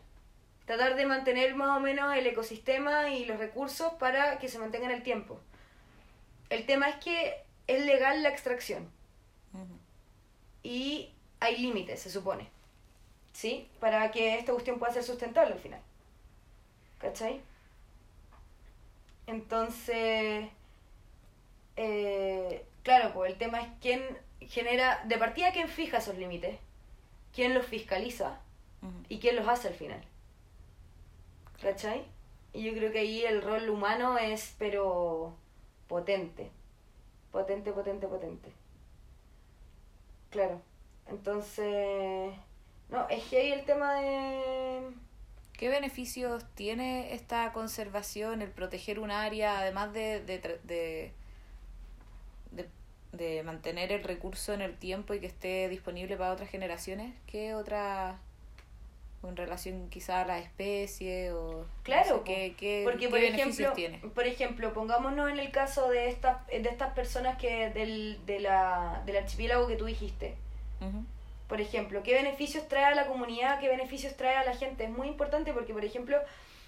Tratar 0.66 0.94
de 0.94 1.04
mantener 1.04 1.54
más 1.54 1.76
o 1.76 1.80
menos 1.80 2.16
el 2.16 2.26
ecosistema 2.26 3.10
y 3.10 3.26
los 3.26 3.38
recursos 3.38 3.92
para 3.94 4.38
que 4.38 4.48
se 4.48 4.58
mantengan 4.58 4.90
el 4.90 5.02
tiempo. 5.02 5.40
El 6.48 6.66
tema 6.66 6.88
es 6.88 6.96
que 6.96 7.34
es 7.66 7.84
legal 7.84 8.22
la 8.22 8.30
extracción. 8.30 8.90
Y 10.62 11.12
hay 11.40 11.58
límites, 11.58 12.00
se 12.00 12.10
supone. 12.10 12.53
¿Sí? 13.34 13.68
Para 13.80 14.10
que 14.10 14.38
esta 14.38 14.52
cuestión 14.52 14.78
pueda 14.78 14.94
ser 14.94 15.04
sustentable 15.04 15.52
al 15.52 15.60
final. 15.60 15.80
¿Cachai? 16.98 17.42
Entonces, 19.26 20.48
eh, 21.76 22.64
claro, 22.82 23.12
pues 23.12 23.32
el 23.32 23.38
tema 23.38 23.60
es 23.60 23.68
quién 23.82 24.02
genera, 24.40 25.02
de 25.04 25.18
partida, 25.18 25.52
quién 25.52 25.68
fija 25.68 25.98
esos 25.98 26.16
límites 26.16 26.58
quién 27.34 27.52
los 27.52 27.66
fiscaliza 27.66 28.38
y 29.08 29.18
quién 29.18 29.36
los 29.36 29.48
hace 29.48 29.68
al 29.68 29.74
final. 29.74 30.02
¿Cachai? 31.60 32.04
Y 32.52 32.62
yo 32.62 32.72
creo 32.74 32.92
que 32.92 33.00
ahí 33.00 33.24
el 33.24 33.42
rol 33.42 33.68
humano 33.68 34.18
es, 34.18 34.54
pero 34.58 35.34
potente. 35.88 36.50
Potente, 37.32 37.72
potente, 37.72 38.06
potente. 38.06 38.52
Claro. 40.30 40.60
Entonces, 41.06 42.32
no, 42.90 43.08
es 43.08 43.24
que 43.24 43.38
ahí 43.38 43.52
el 43.52 43.64
tema 43.64 43.94
de... 43.94 44.82
¿Qué 45.52 45.68
beneficios 45.68 46.44
tiene 46.54 47.14
esta 47.14 47.52
conservación, 47.52 48.42
el 48.42 48.50
proteger 48.50 48.98
un 48.98 49.10
área, 49.10 49.60
además 49.60 49.92
de, 49.92 50.20
de, 50.20 50.58
de 50.64 51.12
de 53.16 53.42
mantener 53.42 53.92
el 53.92 54.02
recurso 54.02 54.52
en 54.52 54.60
el 54.60 54.76
tiempo 54.76 55.14
y 55.14 55.20
que 55.20 55.26
esté 55.26 55.68
disponible 55.68 56.16
para 56.16 56.32
otras 56.32 56.50
generaciones 56.50 57.14
¿qué 57.26 57.54
otra 57.54 58.18
en 59.22 59.36
relación 59.36 59.88
quizá 59.88 60.20
a 60.20 60.26
la 60.26 60.38
especie 60.38 61.32
o 61.32 61.64
claro 61.82 62.24
¿qué, 62.24 62.82
porque 62.84 63.08
por 63.08 63.18
ejemplo 63.18 63.72
tiene? 63.72 63.98
por 63.98 64.26
ejemplo 64.26 64.74
pongámonos 64.74 65.30
en 65.30 65.38
el 65.38 65.50
caso 65.50 65.88
de 65.88 66.08
estas 66.08 66.46
de 66.48 66.68
estas 66.68 66.92
personas 66.92 67.38
que 67.38 67.70
del 67.70 68.18
de 68.26 68.40
la, 68.40 69.02
del 69.06 69.16
archipiélago 69.16 69.66
que 69.66 69.76
tú 69.76 69.86
dijiste 69.86 70.34
Por 71.48 71.60
ejemplo, 71.60 72.02
¿qué 72.02 72.14
beneficios 72.14 72.68
trae 72.68 72.84
a 72.84 72.94
la 72.94 73.06
comunidad? 73.06 73.60
¿Qué 73.60 73.68
beneficios 73.68 74.16
trae 74.16 74.36
a 74.36 74.44
la 74.44 74.54
gente? 74.54 74.84
Es 74.84 74.90
muy 74.90 75.08
importante 75.08 75.52
porque, 75.52 75.72
por 75.72 75.84
ejemplo, 75.84 76.18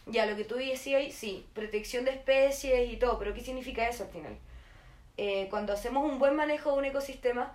ya 0.06 0.26
lo 0.26 0.36
que 0.36 0.44
tú 0.44 0.56
decías, 0.56 1.12
sí, 1.14 1.46
protección 1.54 2.04
de 2.04 2.12
especies 2.12 2.92
y 2.92 2.96
todo, 2.96 3.18
pero 3.18 3.32
¿qué 3.34 3.40
significa 3.40 3.88
eso 3.88 4.04
al 4.04 4.10
final? 4.10 4.36
Eh, 5.16 5.46
cuando 5.50 5.72
hacemos 5.72 6.04
un 6.04 6.18
buen 6.18 6.36
manejo 6.36 6.72
de 6.72 6.78
un 6.78 6.84
ecosistema, 6.84 7.54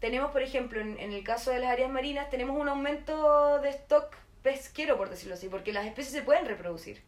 tenemos, 0.00 0.32
por 0.32 0.42
ejemplo, 0.42 0.80
en, 0.80 0.98
en 0.98 1.12
el 1.12 1.22
caso 1.24 1.50
de 1.50 1.60
las 1.60 1.70
áreas 1.70 1.90
marinas, 1.90 2.28
tenemos 2.30 2.60
un 2.60 2.68
aumento 2.68 3.60
de 3.60 3.70
stock 3.70 4.14
pesquero, 4.42 4.96
por 4.96 5.10
decirlo 5.10 5.34
así, 5.34 5.48
porque 5.48 5.72
las 5.72 5.86
especies 5.86 6.12
se 6.12 6.22
pueden 6.22 6.46
reproducir. 6.46 7.02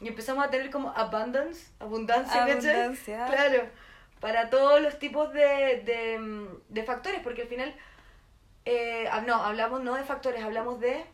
Y 0.00 0.08
empezamos 0.08 0.44
a 0.44 0.50
tener 0.50 0.70
como 0.70 0.90
abundance, 0.90 1.68
abundancia, 1.78 2.46
¿cachai? 2.46 2.70
Abundancia. 2.70 3.26
Claro, 3.26 3.62
para 4.20 4.50
todos 4.50 4.80
los 4.80 4.98
tipos 4.98 5.32
de, 5.32 5.82
de, 5.84 6.48
de 6.68 6.82
factores, 6.82 7.20
porque 7.22 7.42
al 7.42 7.48
final, 7.48 7.74
eh, 8.66 9.08
ah, 9.10 9.22
no, 9.22 9.36
hablamos 9.36 9.82
no 9.82 9.94
de 9.94 10.04
factores, 10.04 10.42
hablamos 10.42 10.80
de... 10.80 11.04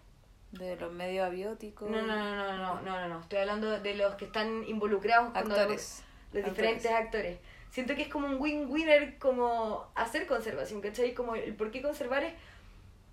De 0.52 0.76
los 0.76 0.92
medios 0.92 1.26
abióticos. 1.26 1.88
No, 1.88 2.02
no, 2.02 2.16
no, 2.16 2.34
no, 2.34 2.56
no, 2.56 2.80
no, 2.82 3.00
no, 3.00 3.08
no, 3.08 3.20
estoy 3.20 3.38
hablando 3.38 3.78
de 3.78 3.94
los 3.94 4.14
que 4.16 4.24
están 4.24 4.64
involucrados 4.66 5.34
Actores. 5.34 6.02
los 6.32 6.44
diferentes 6.44 6.90
actores. 6.90 7.38
Siento 7.70 7.94
que 7.94 8.02
es 8.02 8.08
como 8.08 8.26
un 8.26 8.38
win-winner 8.38 9.18
como 9.18 9.86
hacer 9.94 10.26
conservación, 10.26 10.82
¿cachai? 10.82 11.14
Como 11.14 11.36
el 11.36 11.54
por 11.54 11.70
qué 11.70 11.80
conservar 11.80 12.24
es, 12.24 12.34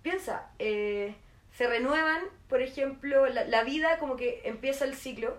piensa, 0.02 0.50
eh, 0.58 1.14
se 1.52 1.66
renuevan, 1.66 2.24
por 2.48 2.60
ejemplo, 2.60 3.26
la, 3.26 3.44
la 3.44 3.62
vida 3.64 3.98
como 3.98 4.16
que 4.16 4.42
empieza 4.44 4.84
el 4.84 4.94
ciclo, 4.94 5.36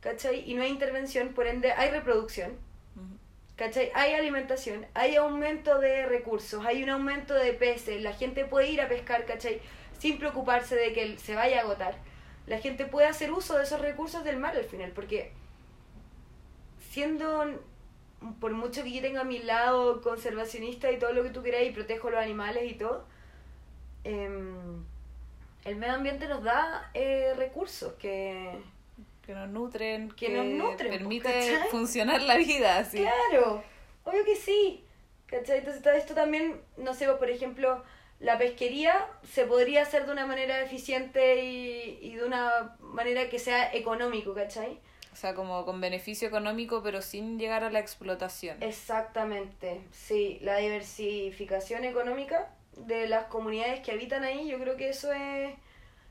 ¿cachai? 0.00 0.48
Y 0.48 0.54
no 0.54 0.62
hay 0.62 0.70
intervención, 0.70 1.34
por 1.34 1.48
ende 1.48 1.72
hay 1.72 1.90
reproducción. 1.90 2.56
¿Cachai? 3.60 3.92
Hay 3.94 4.14
alimentación, 4.14 4.86
hay 4.94 5.16
aumento 5.16 5.80
de 5.80 6.06
recursos, 6.06 6.64
hay 6.64 6.82
un 6.82 6.88
aumento 6.88 7.34
de 7.34 7.52
peces, 7.52 8.00
la 8.00 8.14
gente 8.14 8.46
puede 8.46 8.70
ir 8.70 8.80
a 8.80 8.88
pescar, 8.88 9.26
¿cachai? 9.26 9.60
Sin 9.98 10.16
preocuparse 10.18 10.76
de 10.76 10.94
que 10.94 11.18
se 11.18 11.34
vaya 11.34 11.58
a 11.58 11.64
agotar. 11.64 11.94
La 12.46 12.58
gente 12.58 12.86
puede 12.86 13.06
hacer 13.06 13.30
uso 13.30 13.58
de 13.58 13.64
esos 13.64 13.82
recursos 13.82 14.24
del 14.24 14.38
mar 14.38 14.56
al 14.56 14.64
final, 14.64 14.92
porque 14.92 15.32
siendo, 16.88 17.60
por 18.40 18.52
mucho 18.52 18.82
que 18.82 18.92
yo 18.92 19.02
tenga 19.02 19.20
a 19.20 19.24
mi 19.24 19.40
lado 19.40 20.00
conservacionista 20.00 20.90
y 20.90 20.98
todo 20.98 21.12
lo 21.12 21.22
que 21.22 21.28
tú 21.28 21.42
quieras 21.42 21.60
y 21.64 21.70
protejo 21.70 22.08
los 22.08 22.20
animales 22.20 22.72
y 22.72 22.76
todo, 22.76 23.04
em, 24.04 24.82
el 25.66 25.76
medio 25.76 25.92
ambiente 25.96 26.28
nos 26.28 26.42
da 26.42 26.90
eh, 26.94 27.34
recursos 27.36 27.92
que... 27.98 28.58
Que 29.30 29.36
nos 29.36 29.48
nutren, 29.48 30.10
Que 30.10 30.28
nos 30.30 30.44
nutren, 30.44 30.88
pues, 30.88 30.98
permite 30.98 31.28
¿cachai? 31.28 31.68
funcionar 31.70 32.20
la 32.22 32.36
vida, 32.36 32.78
así. 32.78 32.98
Claro, 32.98 33.62
obvio 34.02 34.24
que 34.24 34.34
sí. 34.34 34.84
¿Cachai? 35.26 35.58
Entonces 35.58 35.82
todo 35.82 35.92
esto 35.92 36.14
también, 36.14 36.60
no 36.76 36.94
sé, 36.94 37.06
por 37.06 37.30
ejemplo, 37.30 37.84
la 38.18 38.38
pesquería 38.38 39.06
se 39.22 39.44
podría 39.44 39.82
hacer 39.82 40.06
de 40.06 40.10
una 40.10 40.26
manera 40.26 40.60
eficiente 40.62 41.44
y, 41.44 42.00
y 42.02 42.16
de 42.16 42.24
una 42.24 42.76
manera 42.80 43.28
que 43.28 43.38
sea 43.38 43.72
económico, 43.72 44.34
¿cachai? 44.34 44.80
O 45.12 45.16
sea, 45.16 45.36
como 45.36 45.64
con 45.64 45.80
beneficio 45.80 46.26
económico, 46.26 46.82
pero 46.82 47.00
sin 47.00 47.38
llegar 47.38 47.62
a 47.62 47.70
la 47.70 47.78
explotación. 47.78 48.60
Exactamente, 48.60 49.80
sí, 49.92 50.40
la 50.42 50.56
diversificación 50.56 51.84
económica 51.84 52.50
de 52.76 53.06
las 53.06 53.26
comunidades 53.26 53.78
que 53.78 53.92
habitan 53.92 54.24
ahí, 54.24 54.48
yo 54.48 54.58
creo 54.58 54.76
que 54.76 54.88
eso 54.88 55.12
es, 55.12 55.52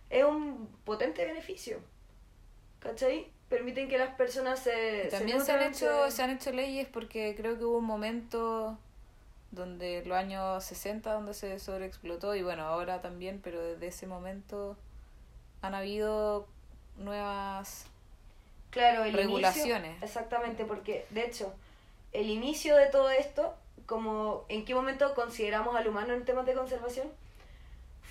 es 0.10 0.24
un 0.24 0.70
potente 0.86 1.26
beneficio. 1.26 1.82
¿Cachai? 2.80 3.32
Permiten 3.50 3.90
que 3.90 3.98
las 3.98 4.14
personas 4.16 4.60
se... 4.60 5.06
Y 5.08 5.10
También 5.10 5.42
se 5.44 5.52
han, 5.52 5.64
hecho, 5.64 6.06
se- 6.06 6.12
se 6.12 6.24
han 6.24 6.30
hecho 6.30 6.52
leyes 6.52 6.88
porque 6.88 7.36
creo 7.36 7.58
que 7.58 7.66
hubo 7.66 7.78
un 7.80 7.86
momento 7.86 8.78
donde 9.52 10.04
los 10.06 10.16
años 10.18 10.64
60 10.64 11.12
donde 11.14 11.34
se 11.34 11.58
sobreexplotó 11.60 12.36
y 12.36 12.44
bueno, 12.44 12.64
ahora 12.66 13.02
también, 13.02 13.42
pero 13.44 13.62
desde 13.62 13.88
ese 13.88 14.06
momento 14.06 14.78
han 15.64 15.74
habido 15.74 16.48
nuevas 16.98 17.88
Claro, 18.70 19.04
el 19.04 19.14
regulaciones. 19.14 19.90
inicio- 19.94 20.06
exactamente, 20.06 20.66
porque 20.66 21.08
de 21.10 21.26
hecho, 21.26 21.52
el 22.14 22.30
inicio 22.30 22.76
de 22.76 22.86
todo 22.86 23.10
esto, 23.10 23.56
como 23.88 24.46
en 24.50 24.64
qué 24.64 24.76
momento 24.76 25.16
consideramos 25.16 25.76
al 25.76 25.88
humano 25.88 26.14
en 26.14 26.24
temas 26.24 26.46
de 26.46 26.54
conservación, 26.54 27.08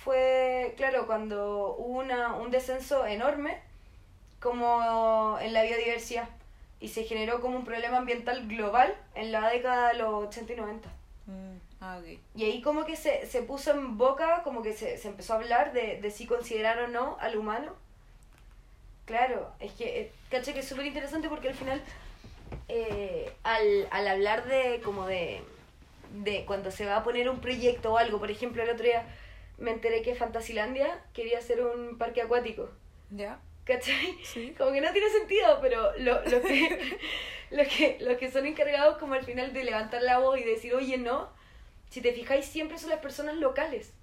fue, 0.03 0.73
claro, 0.77 1.07
cuando 1.07 1.75
hubo 1.77 1.99
una, 1.99 2.35
un 2.35 2.51
descenso 2.51 3.05
enorme 3.05 3.61
como 4.39 5.37
en 5.39 5.53
la 5.53 5.63
biodiversidad 5.63 6.29
y 6.79 6.89
se 6.89 7.03
generó 7.03 7.41
como 7.41 7.57
un 7.57 7.65
problema 7.65 7.97
ambiental 7.97 8.47
global 8.47 8.95
en 9.15 9.31
la 9.31 9.49
década 9.49 9.89
de 9.89 9.95
los 9.95 10.27
80 10.27 10.53
y 10.53 10.55
90. 10.55 10.89
Mm, 11.25 11.57
ah, 11.81 11.99
ok. 11.99 12.19
Y 12.35 12.45
ahí 12.45 12.61
como 12.61 12.85
que 12.85 12.95
se, 12.95 13.25
se 13.25 13.41
puso 13.41 13.71
en 13.71 13.97
boca, 13.97 14.41
como 14.43 14.61
que 14.61 14.73
se, 14.73 14.97
se 14.97 15.09
empezó 15.09 15.33
a 15.33 15.37
hablar 15.37 15.73
de, 15.73 15.99
de 16.01 16.11
si 16.11 16.25
considerar 16.25 16.79
o 16.79 16.87
no 16.87 17.17
al 17.19 17.37
humano. 17.37 17.73
Claro, 19.05 19.51
es 19.59 19.73
que, 19.73 20.01
eh, 20.01 20.11
caché 20.29 20.53
que 20.53 20.59
es 20.59 20.67
súper 20.67 20.85
interesante 20.85 21.29
porque 21.29 21.49
al 21.49 21.55
final, 21.55 21.81
eh, 22.67 23.33
al, 23.43 23.87
al 23.91 24.07
hablar 24.07 24.45
de, 24.45 24.81
como 24.81 25.05
de, 25.05 25.41
de 26.23 26.45
cuando 26.45 26.71
se 26.71 26.85
va 26.85 26.97
a 26.97 27.03
poner 27.03 27.29
un 27.29 27.41
proyecto 27.41 27.93
o 27.93 27.97
algo, 27.97 28.19
por 28.19 28.31
ejemplo, 28.31 28.63
el 28.63 28.69
otro 28.69 28.85
día 28.85 29.03
me 29.57 29.71
enteré 29.71 30.01
que 30.01 30.15
Fantasilandia 30.15 31.03
quería 31.13 31.39
hacer 31.39 31.61
un 31.61 31.97
parque 31.97 32.21
acuático. 32.21 32.69
¿Ya? 33.09 33.39
¿Cachai? 33.69 34.17
Sí. 34.23 34.53
Como 34.57 34.71
que 34.71 34.81
no 34.81 34.91
tiene 34.91 35.09
sentido, 35.09 35.59
pero 35.61 35.95
lo, 35.99 36.23
lo 36.25 36.41
que, 36.41 36.97
los 37.51 37.67
que, 37.67 37.97
los 38.01 38.17
que 38.17 38.31
son 38.31 38.45
encargados 38.47 38.97
como 38.97 39.13
al 39.13 39.23
final 39.23 39.53
de 39.53 39.63
levantar 39.63 40.01
la 40.01 40.17
voz 40.17 40.39
y 40.39 40.43
decir, 40.43 40.73
oye, 40.73 40.97
no, 40.97 41.29
si 41.89 42.01
te 42.01 42.11
fijáis 42.13 42.45
siempre 42.45 42.79
son 42.79 42.89
las 42.89 42.99
personas 42.99 43.35
locales. 43.35 43.93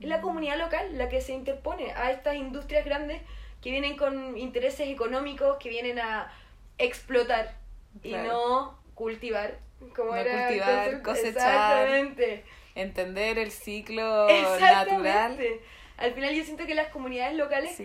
Es 0.00 0.08
la 0.08 0.18
Mm. 0.18 0.22
comunidad 0.22 0.58
local 0.58 0.98
la 0.98 1.08
que 1.08 1.20
se 1.20 1.32
interpone 1.32 1.92
a 1.92 2.10
estas 2.10 2.34
industrias 2.34 2.84
grandes 2.84 3.22
que 3.62 3.70
vienen 3.70 3.96
con 3.96 4.36
intereses 4.36 4.88
económicos, 4.88 5.56
que 5.58 5.68
vienen 5.68 5.98
a 6.00 6.32
explotar 6.78 7.54
y 8.02 8.12
no 8.12 8.78
cultivar. 8.94 9.58
Como 9.94 10.10
No 10.10 10.16
era 10.16 10.46
cultivar, 10.48 11.02
cosechar. 11.02 11.86
Exactamente. 11.88 12.44
Entender 12.74 13.38
el 13.38 13.50
ciclo 13.52 14.26
natural, 14.26 14.54
Exactamente. 14.54 15.60
Al 15.96 16.12
final 16.12 16.34
yo 16.34 16.44
siento 16.44 16.66
que 16.66 16.74
las 16.74 16.88
comunidades 16.88 17.36
locales 17.36 17.76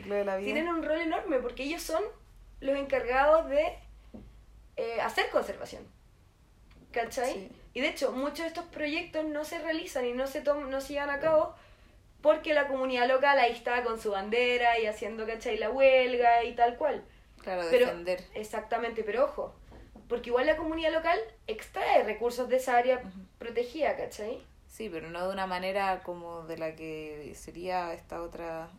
tienen 0.43 0.67
un 0.67 0.83
rol 0.83 0.99
enorme 0.99 1.39
porque 1.39 1.63
ellos 1.63 1.81
son 1.81 2.03
los 2.59 2.77
encargados 2.77 3.47
de 3.49 3.77
eh, 4.77 4.99
hacer 5.01 5.29
conservación. 5.29 5.83
¿Cachai? 6.91 7.33
Sí. 7.33 7.51
Y 7.73 7.81
de 7.81 7.87
hecho, 7.87 8.11
muchos 8.11 8.39
de 8.39 8.47
estos 8.47 8.65
proyectos 8.65 9.23
no 9.25 9.45
se 9.45 9.59
realizan 9.59 10.05
y 10.05 10.11
no 10.13 10.27
se, 10.27 10.41
tom- 10.41 10.69
no 10.69 10.81
se 10.81 10.93
llevan 10.93 11.09
a 11.09 11.19
cabo 11.19 11.55
porque 12.21 12.53
la 12.53 12.67
comunidad 12.67 13.07
local 13.07 13.39
ahí 13.39 13.53
está 13.53 13.83
con 13.83 13.99
su 13.99 14.11
bandera 14.11 14.77
y 14.77 14.85
haciendo, 14.87 15.25
¿cachai? 15.25 15.57
La 15.57 15.69
huelga 15.71 16.43
y 16.43 16.53
tal 16.53 16.75
cual. 16.77 17.03
Claro, 17.41 17.63
Pero- 17.71 17.85
defender. 17.87 18.23
Exactamente, 18.35 19.03
pero 19.03 19.23
ojo, 19.25 19.55
porque 20.09 20.29
igual 20.29 20.45
la 20.45 20.57
comunidad 20.57 20.91
local 20.91 21.17
extrae 21.47 22.03
recursos 22.03 22.49
de 22.49 22.57
esa 22.57 22.75
área 22.77 23.01
protegida, 23.39 23.95
¿cachai? 23.95 24.41
Sí, 24.71 24.87
pero 24.89 25.09
no 25.09 25.27
de 25.27 25.33
una 25.33 25.47
manera 25.47 26.01
como 26.01 26.43
de 26.43 26.57
la 26.57 26.75
que 26.75 27.33
sería 27.35 27.93
esta 27.93 28.21
otra... 28.21 28.69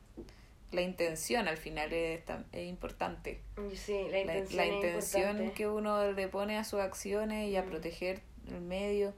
La 0.70 0.80
intención 0.80 1.48
al 1.48 1.58
final 1.58 1.92
es, 1.92 2.22
es 2.52 2.66
importante. 2.66 3.42
Sí, 3.74 3.92
la 4.10 4.24
La, 4.24 4.38
intención, 4.38 4.56
la 4.56 4.64
es 4.64 4.72
intención 4.72 5.22
importante. 5.28 5.52
que 5.54 5.68
uno 5.68 6.12
le 6.12 6.28
pone 6.28 6.56
a 6.56 6.64
sus 6.64 6.80
acciones 6.80 7.50
y 7.50 7.56
a 7.56 7.62
Mm. 7.62 7.66
proteger 7.66 8.22
el 8.48 8.62
medio. 8.62 9.12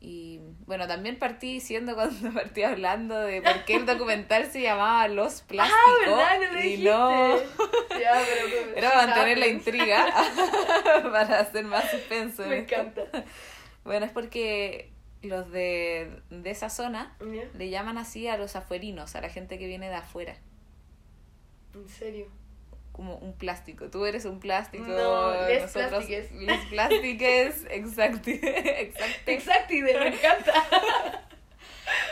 Y 0.00 0.38
bueno, 0.66 0.86
también 0.86 1.18
partí 1.18 1.54
diciendo 1.54 1.94
cuando 1.96 2.32
partí 2.32 2.62
hablando 2.62 3.18
de 3.18 3.42
por 3.42 3.64
qué 3.64 3.74
el 3.74 3.84
documental 3.86 4.46
se 4.52 4.62
llamaba 4.62 5.08
Los 5.08 5.40
Plásticos. 5.42 5.80
Ah, 5.88 6.36
¿verdad? 6.38 6.52
No 6.52 6.52
lo 6.52 6.64
y 6.64 6.76
no... 6.78 7.36
Ya, 7.98 8.22
pero- 8.24 8.70
Era 8.76 8.94
mantener 8.94 9.38
la 9.38 9.46
Ah, 9.46 9.48
intriga 9.48 10.06
para 11.10 11.40
hacer 11.40 11.64
más 11.64 11.90
suspenso. 11.90 12.44
en 12.44 12.50
Me 12.50 12.58
esto. 12.58 12.74
encanta. 12.76 13.24
Bueno, 13.82 14.06
es 14.06 14.12
porque 14.12 14.92
los 15.24 15.50
de, 15.50 16.20
de 16.30 16.50
esa 16.50 16.70
zona 16.70 17.16
le 17.54 17.70
llaman 17.70 17.98
así 17.98 18.28
a 18.28 18.36
los 18.36 18.56
afuerinos, 18.56 19.14
a 19.16 19.20
la 19.20 19.28
gente 19.28 19.58
que 19.58 19.66
viene 19.66 19.88
de 19.88 19.96
afuera, 19.96 20.36
En 21.74 21.88
serio. 21.88 22.28
como 22.92 23.16
un 23.16 23.32
plástico. 23.32 23.90
Tú 23.90 24.06
eres 24.06 24.24
un 24.24 24.38
plástico. 24.40 24.84
No, 24.84 25.32
les 25.48 25.62
nosotros 25.62 25.90
plastiques. 26.06 26.32
Les 26.32 26.64
plastiques, 26.66 27.66
exacto. 27.70 28.30
Exacto. 28.30 29.30
Exactide, 29.30 29.98
me 29.98 30.08
encanta. 30.08 30.52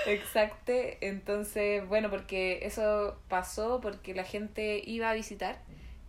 Exacto. 0.07 0.73
Entonces, 1.01 1.87
bueno, 1.87 2.11
porque 2.11 2.61
eso 2.63 3.19
pasó 3.29 3.81
porque 3.81 4.15
la 4.15 4.25
gente 4.25 4.83
iba 4.85 5.11
a 5.11 5.15
visitar 5.15 5.59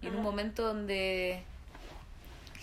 y 0.02 0.08
en 0.08 0.16
un 0.16 0.24
momento 0.24 0.63
donde 0.63 1.42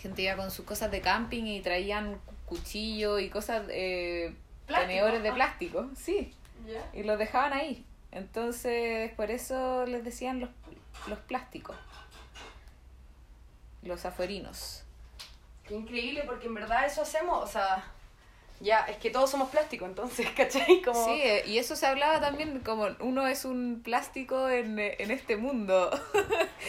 gente 0.03 0.23
iba 0.23 0.37
con 0.37 0.51
sus 0.51 0.65
cosas 0.65 0.91
de 0.91 1.01
camping 1.01 1.45
y 1.45 1.61
traían 1.61 2.19
cuchillos 2.51 3.21
y 3.23 3.31
cosas, 3.31 3.63
eh, 3.71 4.35
tenedores 4.67 5.23
de 5.23 5.29
ah. 5.31 5.35
plástico, 5.35 5.89
sí, 5.97 6.35
¿Ya? 6.67 6.85
y 6.93 7.05
los 7.05 7.17
dejaban 7.19 7.53
ahí. 7.53 7.87
Entonces, 8.13 9.13
por 9.13 9.31
eso 9.31 9.87
les 9.87 10.05
decían 10.05 10.41
los, 10.41 10.51
los 11.07 11.19
plásticos, 11.21 11.77
los 13.83 14.05
afuerinos. 14.05 14.83
Qué 15.65 15.75
increíble, 15.77 16.25
porque 16.27 16.49
en 16.49 16.55
verdad 16.55 16.85
eso 16.85 17.03
hacemos, 17.03 17.43
o 17.43 17.47
sea, 17.47 17.85
Ya, 18.61 18.81
es 18.81 18.99
que 18.99 19.09
todos 19.11 19.31
somos 19.31 19.49
plástico, 19.49 19.87
entonces, 19.87 20.29
¿cachai? 20.37 20.83
Como... 20.83 21.05
Sí, 21.05 21.13
eh, 21.23 21.45
y 21.47 21.57
eso 21.59 21.77
se 21.77 21.87
hablaba 21.87 22.21
también 22.21 22.61
como 22.61 22.89
uno 22.99 23.27
es 23.27 23.45
un 23.45 23.81
plástico 23.83 24.49
en, 24.51 24.79
eh, 24.79 24.97
en 24.99 25.11
este 25.13 25.37
mundo. 25.37 25.91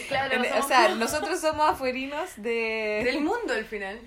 Claro, 0.08 0.36
En- 0.46 0.54
o 0.54 0.66
sea, 0.66 0.96
nosotros 0.96 1.42
somos 1.42 1.68
afuerinos 1.70 2.30
de, 2.38 3.02
Del 3.04 3.22
mundo 3.22 3.54
al 3.54 3.66
final. 3.66 4.00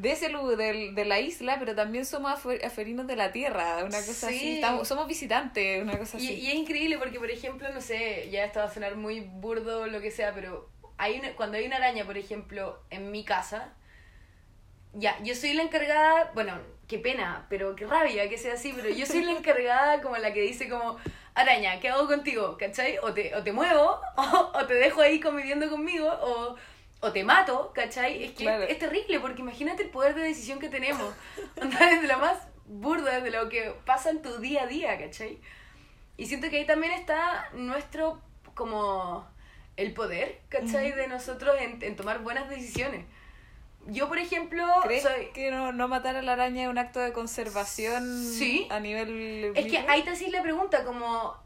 De 0.00 0.12
ese 0.12 0.28
lugar, 0.28 0.56
del- 0.56 0.94
de 0.94 1.04
la 1.04 1.20
isla, 1.20 1.56
pero 1.58 1.74
también 1.74 2.04
somos 2.04 2.30
afu- 2.32 2.62
afuerinos 2.64 3.06
de 3.06 3.16
la 3.16 3.32
tierra, 3.32 3.78
una 3.84 3.98
cosa 3.98 4.28
Sí. 4.28 4.36
así. 4.36 4.54
Estamos, 4.56 4.86
somos 4.88 5.06
visitantes, 5.06 5.82
una 5.82 5.96
cosa 5.98 6.18
Y, 6.18 6.26
así. 6.26 6.34
y 6.34 6.48
es 6.48 6.54
increíble 6.54 6.98
porque, 6.98 7.18
por 7.18 7.30
ejemplo, 7.30 7.68
no 7.72 7.80
sé, 7.80 8.28
ya 8.30 8.44
esto 8.44 8.58
va 8.60 8.66
a 8.66 8.70
sonar 8.74 8.96
muy 8.96 9.20
burdo 9.20 9.82
o 9.82 9.86
lo 9.86 10.00
que 10.00 10.10
sea, 10.10 10.32
pero 10.34 10.68
hay 10.98 11.18
una, 11.18 11.32
cuando 11.36 11.56
hay 11.58 11.66
una 11.66 11.76
araña, 11.76 12.04
por 12.04 12.18
ejemplo, 12.18 12.78
en 12.90 13.10
mi 13.10 13.24
casa, 13.24 13.72
ya, 14.94 15.16
yo 15.22 15.34
soy 15.34 15.52
la 15.52 15.62
encargada, 15.62 16.30
bueno, 16.34 16.58
qué 16.88 16.98
pena, 16.98 17.46
pero 17.50 17.76
qué 17.76 17.86
rabia 17.86 18.28
que 18.28 18.38
sea 18.38 18.54
así, 18.54 18.72
pero 18.74 18.88
yo 18.88 19.04
soy 19.06 19.22
la 19.24 19.32
encargada 19.38 20.00
como 20.02 20.16
la 20.16 20.32
que 20.32 20.40
dice 20.40 20.68
como, 20.68 20.96
araña, 21.34 21.80
¿qué 21.80 21.88
hago 21.90 22.06
contigo? 22.06 22.56
¿Cachai? 22.58 22.98
O 23.02 23.12
te, 23.12 23.34
o 23.34 23.42
te 23.42 23.52
muevo, 23.52 24.00
o, 24.16 24.52
o 24.54 24.66
te 24.66 24.74
dejo 24.74 25.00
ahí 25.02 25.20
conviviendo 25.20 25.68
conmigo, 25.68 26.08
o, 26.08 26.56
o 27.00 27.12
te 27.12 27.24
mato, 27.24 27.72
¿cachai? 27.74 28.24
Es 28.24 28.30
que 28.32 28.44
Claro. 28.44 28.64
es, 28.64 28.78
terrible 28.78 29.20
porque 29.20 29.42
imagínate 29.42 29.84
el 29.84 29.90
poder 29.90 30.14
de 30.14 30.22
decisión 30.22 30.58
que 30.58 30.68
tenemos. 30.68 31.14
Desde 31.56 32.06
lo 32.06 32.18
más 32.18 32.38
burda, 32.66 33.20
de 33.20 33.30
lo 33.30 33.48
que 33.48 33.74
pasa 33.84 34.10
en 34.10 34.22
tu 34.22 34.38
día 34.38 34.62
a 34.62 34.66
día, 34.66 34.98
¿cachai? 34.98 35.38
Y 36.16 36.26
siento 36.26 36.48
que 36.50 36.56
ahí 36.58 36.66
también 36.66 36.92
está 36.92 37.50
nuestro, 37.52 38.20
como, 38.54 39.26
el 39.76 39.92
poder, 39.92 40.40
¿cachai? 40.48 40.92
De 40.92 41.06
nosotros 41.06 41.54
en, 41.60 41.82
en 41.82 41.96
tomar 41.96 42.20
buenas 42.20 42.48
decisiones. 42.48 43.04
Yo, 43.88 44.08
por 44.08 44.18
ejemplo, 44.18 44.66
¿Crees 44.82 45.04
soy... 45.04 45.28
que 45.32 45.50
no, 45.50 45.70
no 45.72 45.86
matar 45.86 46.16
a 46.16 46.22
la 46.22 46.32
araña 46.32 46.64
es 46.64 46.68
un 46.68 46.78
acto 46.78 46.98
de 46.98 47.12
conservación 47.12 48.24
Sí. 48.24 48.66
a 48.70 48.80
nivel... 48.80 49.52
Es 49.54 49.66
que 49.66 49.78
ahí 49.78 50.02
te 50.02 50.10
haces 50.10 50.30
la 50.32 50.42
pregunta, 50.42 50.84
como, 50.84 51.36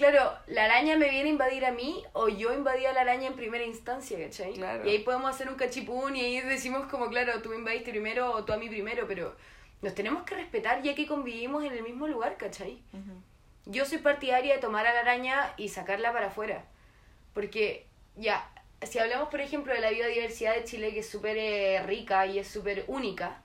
claro, 0.00 0.32
¿la 0.46 0.64
araña 0.64 0.96
me 0.96 1.10
viene 1.10 1.28
a 1.28 1.32
invadir 1.32 1.64
a 1.66 1.72
mí 1.72 2.02
o 2.14 2.28
yo 2.28 2.52
invadí 2.52 2.86
a 2.86 2.92
la 2.92 3.02
araña 3.02 3.28
en 3.28 3.34
primera 3.34 3.64
instancia, 3.64 4.18
¿cachai? 4.18 4.54
Claro. 4.54 4.86
Y 4.86 4.90
ahí 4.90 4.98
podemos 5.00 5.30
hacer 5.30 5.48
un 5.48 5.56
cachipún 5.56 6.16
y 6.16 6.20
ahí 6.24 6.40
decimos 6.40 6.86
como, 6.86 7.08
claro, 7.08 7.40
tú 7.42 7.50
me 7.50 7.56
invadiste 7.56 7.90
primero 7.90 8.32
o 8.32 8.44
tú 8.44 8.52
a 8.52 8.56
mí 8.56 8.68
primero, 8.68 9.06
pero 9.06 9.36
nos 9.82 9.94
tenemos 9.94 10.24
que 10.24 10.34
respetar 10.34 10.82
ya 10.82 10.94
que 10.94 11.06
convivimos 11.06 11.64
en 11.64 11.72
el 11.72 11.82
mismo 11.82 12.08
lugar, 12.08 12.36
¿cachai? 12.38 12.82
Yo 13.66 13.84
soy 13.84 13.98
partidaria 13.98 14.54
de 14.54 14.60
tomar 14.60 14.86
a 14.86 14.94
la 14.94 15.00
araña 15.00 15.52
y 15.56 15.68
sacarla 15.68 16.12
para 16.12 16.28
afuera. 16.28 16.64
Porque, 17.34 17.86
ya, 18.16 18.50
si 18.82 18.98
hablamos, 18.98 19.28
por 19.28 19.40
ejemplo, 19.40 19.74
de 19.74 19.80
la 19.80 19.90
biodiversidad 19.90 20.54
de 20.54 20.64
Chile, 20.64 20.92
que 20.92 21.00
es 21.00 21.08
súper 21.08 21.36
eh, 21.36 21.82
rica 21.84 22.26
y 22.26 22.38
es 22.38 22.48
súper 22.48 22.84
única, 22.88 23.42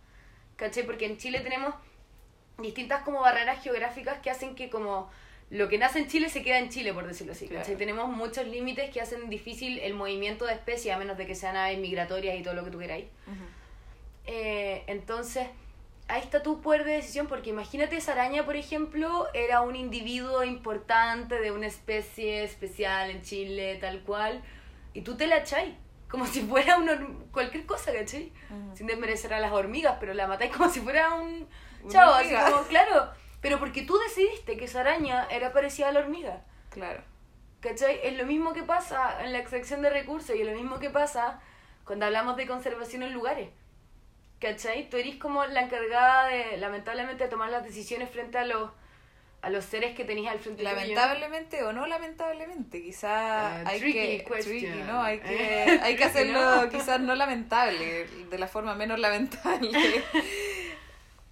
¿cachai? 0.55 0.83
Porque 0.83 1.05
en 1.05 1.17
Chile 1.17 1.41
tenemos 1.41 1.75
distintas 2.57 3.03
como 3.03 3.19
barreras 3.19 3.61
geográficas 3.61 4.19
que 4.19 4.31
hacen 4.31 4.55
que 4.55 4.69
como 4.69 5.11
lo 5.51 5.69
que 5.69 5.77
nace 5.77 5.99
en 5.99 6.07
Chile 6.07 6.29
se 6.29 6.41
queda 6.43 6.57
en 6.59 6.69
Chile, 6.69 6.93
por 6.93 7.05
decirlo 7.07 7.33
así, 7.33 7.47
¿cachai? 7.47 7.63
Claro. 7.63 7.77
Tenemos 7.77 8.09
muchos 8.09 8.47
límites 8.47 8.89
que 8.89 8.99
hacen 9.01 9.29
difícil 9.29 9.79
el 9.79 9.93
movimiento 9.93 10.45
de 10.45 10.53
especies, 10.53 10.93
a 10.95 10.97
menos 10.97 11.17
de 11.17 11.25
que 11.27 11.35
sean 11.35 11.55
aves 11.55 11.77
migratorias 11.77 12.37
y 12.39 12.41
todo 12.43 12.53
lo 12.55 12.65
que 12.65 12.71
tú 12.71 12.79
queráis. 12.79 13.05
Eh, 14.25 14.83
entonces, 14.87 15.47
ahí 16.07 16.21
está 16.21 16.41
tu 16.41 16.61
poder 16.61 16.83
de 16.83 16.93
decisión, 16.93 17.27
porque 17.27 17.51
imagínate 17.51 17.95
esa 17.97 18.13
araña, 18.13 18.43
por 18.45 18.55
ejemplo, 18.55 19.27
era 19.33 19.61
un 19.61 19.75
individuo 19.75 20.43
importante 20.43 21.39
de 21.39 21.51
una 21.51 21.67
especie 21.67 22.43
especial 22.43 23.11
en 23.11 23.21
Chile, 23.21 23.77
tal 23.79 24.01
cual, 24.01 24.41
y 24.93 25.01
tú 25.01 25.15
te 25.15 25.27
la 25.27 25.37
echáis, 25.37 25.75
como 26.09 26.25
si 26.25 26.41
fuera 26.41 26.77
una, 26.77 26.93
hor- 26.93 27.29
cualquier 27.31 27.65
cosa, 27.65 27.93
¿cachai? 27.93 28.31
Ujú. 28.49 28.77
Sin 28.77 28.87
desmerecer 28.87 29.33
a 29.33 29.39
las 29.39 29.51
hormigas, 29.51 29.97
pero 29.99 30.13
la 30.13 30.27
matáis 30.27 30.51
como 30.55 30.69
si 30.69 30.79
fuera 30.79 31.13
un 31.13 31.47
chavo, 31.87 32.13
así 32.13 32.33
como, 32.33 32.63
claro, 32.63 33.09
pero 33.45 33.59
porque 33.59 33.83
tú 33.83 33.95
decidiste 33.99 34.57
que 34.57 34.65
esa 34.65 34.79
araña 34.79 35.27
era 35.29 35.53
parecida 35.53 35.89
a 35.89 35.91
la 35.91 35.99
hormiga. 35.99 36.41
Claro. 36.71 37.03
¿Cachai? 37.59 37.99
Es 38.03 38.17
lo 38.17 38.25
mismo 38.25 38.53
que 38.53 38.63
pasa 38.63 39.23
en 39.23 39.33
la 39.33 39.37
extracción 39.37 39.83
de 39.83 39.91
recursos 39.91 40.35
y 40.35 40.41
es 40.41 40.47
lo 40.47 40.53
mismo 40.55 40.79
que 40.79 40.89
pasa 40.89 41.39
cuando 41.83 42.07
hablamos 42.07 42.37
de 42.37 42.47
conservación 42.47 43.03
en 43.03 43.13
lugares. 43.13 43.49
¿Cachai? 44.39 44.89
Tú 44.89 44.97
eres 44.97 45.17
como 45.17 45.45
la 45.45 45.61
encargada 45.61 46.25
de, 46.27 46.57
lamentablemente, 46.57 47.25
de 47.25 47.29
tomar 47.29 47.51
las 47.51 47.63
decisiones 47.63 48.09
frente 48.09 48.39
a 48.39 48.45
los, 48.45 48.71
a 49.43 49.49
los 49.51 49.63
seres 49.63 49.95
que 49.95 50.05
tenías 50.05 50.33
al 50.33 50.39
frente. 50.39 50.63
Lamentablemente 50.63 51.61
o 51.63 51.71
no 51.71 51.85
lamentablemente, 51.85 52.81
quizás 52.81 53.59
Eh, 53.59 53.63
hay 53.67 53.79
tricky 53.79 53.93
que 53.99 54.23
question. 54.23 54.43
tricky, 54.73 54.83
¿no? 54.87 55.03
Hay 55.03 55.19
que 55.19 55.63
Eh, 55.75 55.79
hay 55.83 55.95
que 55.95 56.03
hacerlo 56.03 56.63
¿no? 56.63 56.69
quizás 56.69 56.99
no 56.99 57.13
lamentable, 57.13 58.07
de 58.31 58.37
la 58.39 58.47
forma 58.47 58.73
menos 58.73 58.99
lamentable. 58.99 59.69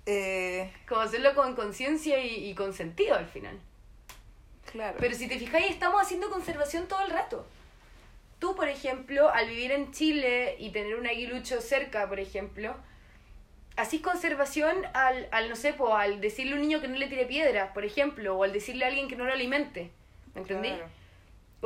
eh, 0.06 0.72
Como 0.88 1.02
hacerlo 1.02 1.34
con 1.36 1.56
conciencia 1.56 2.20
y, 2.24 2.50
y 2.50 2.56
con 2.56 2.74
sentido 2.74 3.16
al 3.16 3.28
final. 3.28 3.60
claro. 4.72 4.98
Pero 5.00 5.16
si 5.16 5.28
te 5.28 5.40
fijáis, 5.40 5.72
estamos 5.72 6.02
haciendo 6.02 6.30
conservación 6.30 6.88
todo 6.88 7.02
el 7.02 7.12
rato. 7.12 7.46
Tú, 8.40 8.56
por 8.56 8.68
ejemplo, 8.68 9.30
al 9.30 9.48
vivir 9.48 9.72
en 9.72 9.92
Chile 9.94 10.56
y 10.60 10.72
tener 10.72 10.96
un 10.96 11.08
aguilucho 11.08 11.62
cerca, 11.62 12.10
por 12.10 12.20
ejemplo, 12.20 12.76
así 13.78 14.00
conservación 14.02 14.76
al, 14.94 15.30
al 15.32 15.50
no 15.50 15.56
sé, 15.56 15.74
po, 15.74 15.96
al 15.96 16.20
decirle 16.20 16.52
a 16.54 16.56
un 16.56 16.62
niño 16.62 16.82
que 16.82 16.88
no 16.90 16.98
le 16.98 17.08
tire 17.08 17.26
piedras, 17.26 17.72
por 17.74 17.86
ejemplo, 17.86 18.36
o 18.38 18.44
al 18.44 18.52
decirle 18.52 18.84
a 18.86 18.90
alguien 18.90 19.08
que 19.08 19.16
no 19.16 19.24
lo 19.26 19.32
alimente. 19.34 19.92
¿Me 20.36 20.42
entendí? 20.42 20.70
Claro. 20.70 20.90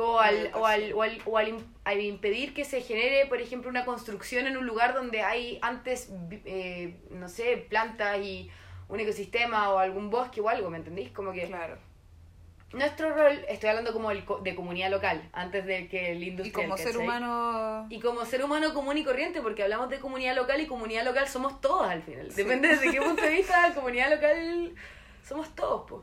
O, 0.00 0.20
al, 0.20 0.50
o, 0.54 0.64
al, 0.64 0.92
o, 0.92 1.02
al, 1.02 1.18
o 1.26 1.36
al 1.38 1.48
im- 1.48 1.64
al 1.84 2.00
impedir 2.00 2.54
que 2.54 2.64
se 2.64 2.80
genere, 2.80 3.26
por 3.26 3.40
ejemplo, 3.40 3.68
una 3.68 3.84
construcción 3.84 4.46
en 4.46 4.56
un 4.56 4.64
lugar 4.64 4.94
donde 4.94 5.22
hay 5.22 5.58
antes, 5.60 6.10
eh, 6.44 6.94
no 7.10 7.28
sé, 7.28 7.66
plantas 7.68 8.18
y 8.20 8.48
un 8.88 9.00
ecosistema 9.00 9.70
o 9.70 9.78
algún 9.78 10.08
bosque 10.08 10.40
o 10.40 10.48
algo, 10.48 10.70
¿me 10.70 10.76
entendís? 10.78 11.10
Como 11.10 11.32
que 11.32 11.46
Claro. 11.46 11.76
nuestro 12.72 13.14
rol, 13.14 13.44
estoy 13.48 13.70
hablando 13.70 13.92
como 13.92 14.10
el 14.12 14.24
de 14.44 14.54
comunidad 14.54 14.90
local, 14.90 15.28
antes 15.32 15.66
de 15.66 15.88
que 15.88 16.12
el 16.12 16.22
Y 16.22 16.28
industrial. 16.28 16.66
como 16.68 16.76
ser 16.76 16.96
humano 16.98 17.86
Y 17.90 17.98
como 17.98 18.24
ser 18.24 18.44
humano 18.44 18.72
común 18.74 18.98
y 18.98 19.04
corriente, 19.04 19.40
porque 19.42 19.62
hablamos 19.64 19.88
de 19.90 19.98
comunidad 19.98 20.36
local 20.36 20.60
y 20.60 20.66
comunidad 20.66 21.04
local 21.04 21.26
somos 21.28 21.60
todos 21.60 21.88
al 21.88 22.02
final. 22.02 22.30
Sí. 22.30 22.36
Depende 22.42 22.68
desde 22.68 22.90
qué 22.92 23.00
punto 23.00 23.22
de 23.22 23.30
vista, 23.30 23.72
comunidad 23.74 24.10
local 24.10 24.74
somos 25.26 25.54
todos, 25.56 25.84
pues. 25.88 26.02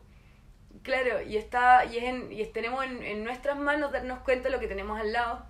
Claro, 0.86 1.22
y 1.22 1.36
está 1.36 1.84
y, 1.86 1.98
es 1.98 2.04
en, 2.06 2.32
y 2.32 2.42
es- 2.42 2.54
tenemos 2.54 2.84
en, 2.86 3.04
en 3.04 3.24
nuestras 3.26 3.58
manos 3.58 3.92
darnos 3.92 4.20
cuenta 4.20 4.50
de 4.50 4.54
lo 4.56 4.60
que 4.62 4.68
tenemos 4.68 4.98
al 5.00 5.12
lado 5.12 5.46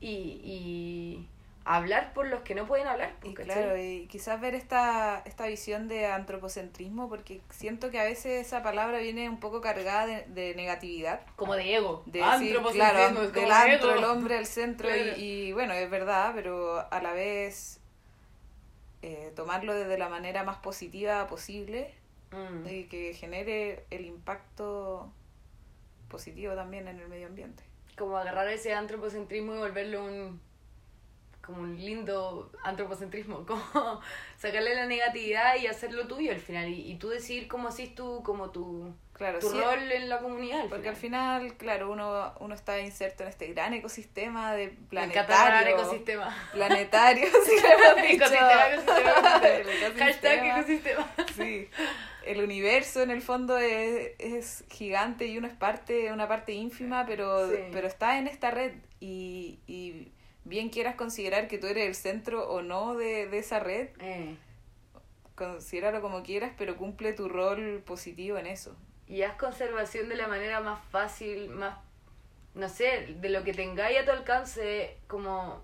y, 0.00 0.40
y 0.42 1.28
hablar 1.66 2.12
por 2.14 2.26
los 2.26 2.40
que 2.42 2.54
no 2.54 2.66
pueden 2.66 2.86
hablar. 2.86 3.12
pues, 3.20 3.32
Y 3.32 3.34
claro, 3.36 3.76
y 3.78 4.06
quizás 4.10 4.40
ver 4.40 4.54
esta, 4.54 5.22
esta 5.26 5.46
visión 5.46 5.86
de 5.88 6.06
antropocentrismo, 6.06 7.08
porque 7.08 7.40
siento 7.50 7.90
que 7.90 8.00
a 8.00 8.04
veces 8.04 8.46
esa 8.46 8.62
palabra 8.62 8.98
viene 8.98 9.28
un 9.30 9.38
poco 9.40 9.60
cargada 9.60 10.06
de, 10.06 10.24
de 10.28 10.54
negatividad. 10.54 11.20
Como 11.36 11.54
de 11.56 11.74
ego. 11.76 12.02
De 12.06 12.20
decir, 12.20 12.56
Antropocentrismo, 12.56 12.72
claro, 12.72 13.22
es 13.22 13.28
como 13.32 13.40
del 13.42 13.52
antro, 13.52 13.90
ego. 13.90 13.98
el 13.98 14.04
hombre 14.04 14.38
al 14.38 14.46
centro, 14.46 14.88
Claro. 14.88 15.02
y, 15.16 15.22
y 15.22 15.52
bueno, 15.52 15.72
es 15.74 15.88
verdad, 15.90 16.32
pero 16.34 16.86
a 16.90 17.00
la 17.02 17.12
vez 17.12 17.80
eh, 19.02 19.32
tomarlo 19.36 19.74
desde 19.74 19.98
la 19.98 20.08
manera 20.08 20.44
más 20.44 20.56
positiva 20.58 21.26
posible 21.26 21.94
Mm. 22.34 22.68
y 22.68 22.84
que 22.84 23.14
genere 23.14 23.86
el 23.90 24.04
impacto 24.06 25.12
positivo 26.08 26.54
también 26.54 26.88
en 26.88 26.98
el 26.98 27.08
medio 27.08 27.26
ambiente. 27.26 27.62
como 27.96 28.16
agarrar 28.16 28.48
ese 28.48 28.74
antropocentrismo 28.74 29.54
y 29.54 29.58
volverlo 29.58 30.04
un 30.04 30.40
como 31.44 31.60
un 31.60 31.76
lindo 31.76 32.50
antropocentrismo, 32.64 33.44
como 33.46 34.00
sacarle 34.36 34.74
la 34.74 34.86
negatividad 34.86 35.56
y 35.56 35.66
hacerlo 35.66 36.08
tuyo 36.08 36.32
al 36.32 36.40
final 36.40 36.68
y, 36.70 36.90
y 36.90 36.96
tú 36.98 37.10
decidir 37.10 37.48
cómo 37.48 37.68
haces 37.68 37.94
tú 37.94 38.22
como 38.24 38.50
tu, 38.50 38.94
Claro, 39.14 39.38
tu 39.38 39.48
sí, 39.50 39.56
rol 39.60 39.92
en 39.92 40.08
la 40.08 40.18
comunidad 40.18 40.62
al 40.62 40.68
Porque 40.68 40.88
al 40.88 40.96
final. 40.96 41.56
claro, 41.56 41.90
uno, 41.90 42.34
uno 42.40 42.54
está 42.54 42.80
inserto 42.80 43.22
en 43.22 43.28
este 43.28 43.46
gran 43.46 43.72
ecosistema 43.72 44.54
de 44.54 44.68
planetario. 44.90 45.76
ecosistema. 45.76 46.36
Planetario, 46.52 47.26
sí 47.46 47.52
que 47.62 47.72
hemos 47.72 47.96
dicho. 48.02 48.24
ecosistema, 48.24 48.66
ecosistema, 48.72 49.40
El 49.44 49.60
ecosistema. 49.68 49.98
Hashtag 50.04 50.44
ecosistema. 50.46 51.12
ecosistema. 51.16 51.36
Sí. 51.36 51.68
El 52.26 52.42
universo 52.42 53.02
en 53.02 53.10
el 53.10 53.22
fondo 53.22 53.56
es, 53.58 54.12
es 54.18 54.64
gigante 54.70 55.26
y 55.26 55.38
uno 55.38 55.46
es 55.46 55.54
parte, 55.54 56.10
una 56.12 56.26
parte 56.26 56.52
ínfima, 56.52 57.04
pero, 57.06 57.48
Sí. 57.50 57.56
pero 57.70 57.86
está 57.86 58.18
en 58.18 58.26
esta 58.26 58.50
red 58.50 58.72
y, 58.98 59.60
y 59.68 60.10
bien 60.44 60.70
quieras 60.70 60.96
considerar 60.96 61.46
que 61.48 61.58
tú 61.58 61.66
eres 61.68 61.86
el 61.86 61.94
centro 61.94 62.48
o 62.48 62.62
no 62.62 62.94
de, 62.96 63.28
de 63.28 63.38
esa 63.38 63.60
red, 63.60 63.90
Eh, 64.00 64.34
considéralo 65.34 66.00
como 66.00 66.22
quieras, 66.22 66.52
pero 66.56 66.76
cumple 66.76 67.12
tu 67.12 67.28
rol 67.28 67.82
positivo 67.86 68.38
en 68.38 68.46
eso. 68.46 68.74
Y 69.08 69.22
haz 69.22 69.36
conservación 69.36 70.08
de 70.08 70.16
la 70.16 70.28
manera 70.28 70.60
más 70.60 70.80
fácil, 70.90 71.50
más, 71.50 71.76
no 72.54 72.68
sé, 72.68 73.14
de 73.20 73.28
lo 73.28 73.44
que 73.44 73.52
tengáis 73.52 73.98
a 74.00 74.04
tu 74.04 74.10
alcance, 74.10 74.96
como 75.06 75.62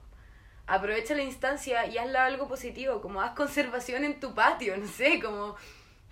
aprovecha 0.66 1.14
la 1.14 1.22
instancia 1.22 1.86
y 1.86 1.98
hazla 1.98 2.26
algo 2.26 2.48
positivo, 2.48 3.00
como 3.00 3.22
haz 3.22 3.34
conservación 3.34 4.04
en 4.04 4.20
tu 4.20 4.34
patio, 4.34 4.76
no 4.76 4.86
sé, 4.86 5.20
como 5.20 5.56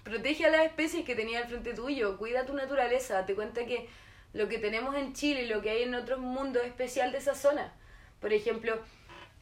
protege 0.03 0.47
a 0.47 0.51
las 0.51 0.67
especies 0.67 1.05
que 1.05 1.14
tenías 1.14 1.43
al 1.43 1.49
frente 1.49 1.75
tuyo, 1.75 2.17
cuida 2.17 2.47
tu 2.47 2.55
naturaleza, 2.55 3.14
date 3.14 3.35
cuenta 3.35 3.67
que 3.67 3.88
lo 4.33 4.49
que 4.49 4.59
tenemos 4.59 4.95
en 4.97 5.12
Chile 5.12 5.43
y 5.43 5.47
lo 5.49 5.61
que 5.61 5.71
hay 5.71 5.83
en 5.83 5.95
otros 5.95 6.19
mundos 6.19 6.62
es 6.62 6.69
especial 6.69 7.12
de 7.12 7.19
esa 7.19 7.35
zona. 7.35 7.73
Por 8.21 8.33
ejemplo, 8.33 8.79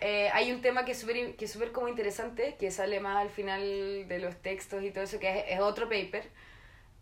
eh, 0.01 0.29
hay 0.33 0.53
un 0.53 0.61
tema 0.61 0.85
que 0.85 0.93
es 0.93 1.01
súper 1.01 1.37
que 1.37 1.47
es 1.47 1.53
súper 1.53 1.73
como 1.73 1.89
interesante, 1.89 2.57
que 2.59 2.71
sale 2.71 3.01
más 3.01 3.17
al 3.17 3.31
final 3.31 4.07
de 4.07 4.19
los 4.19 4.37
textos 4.37 4.83
y 4.83 4.91
todo 4.91 5.05
eso, 5.05 5.19
que 5.19 5.39
es, 5.39 5.45
es 5.49 5.61
otro 5.61 5.89
paper, 5.89 6.29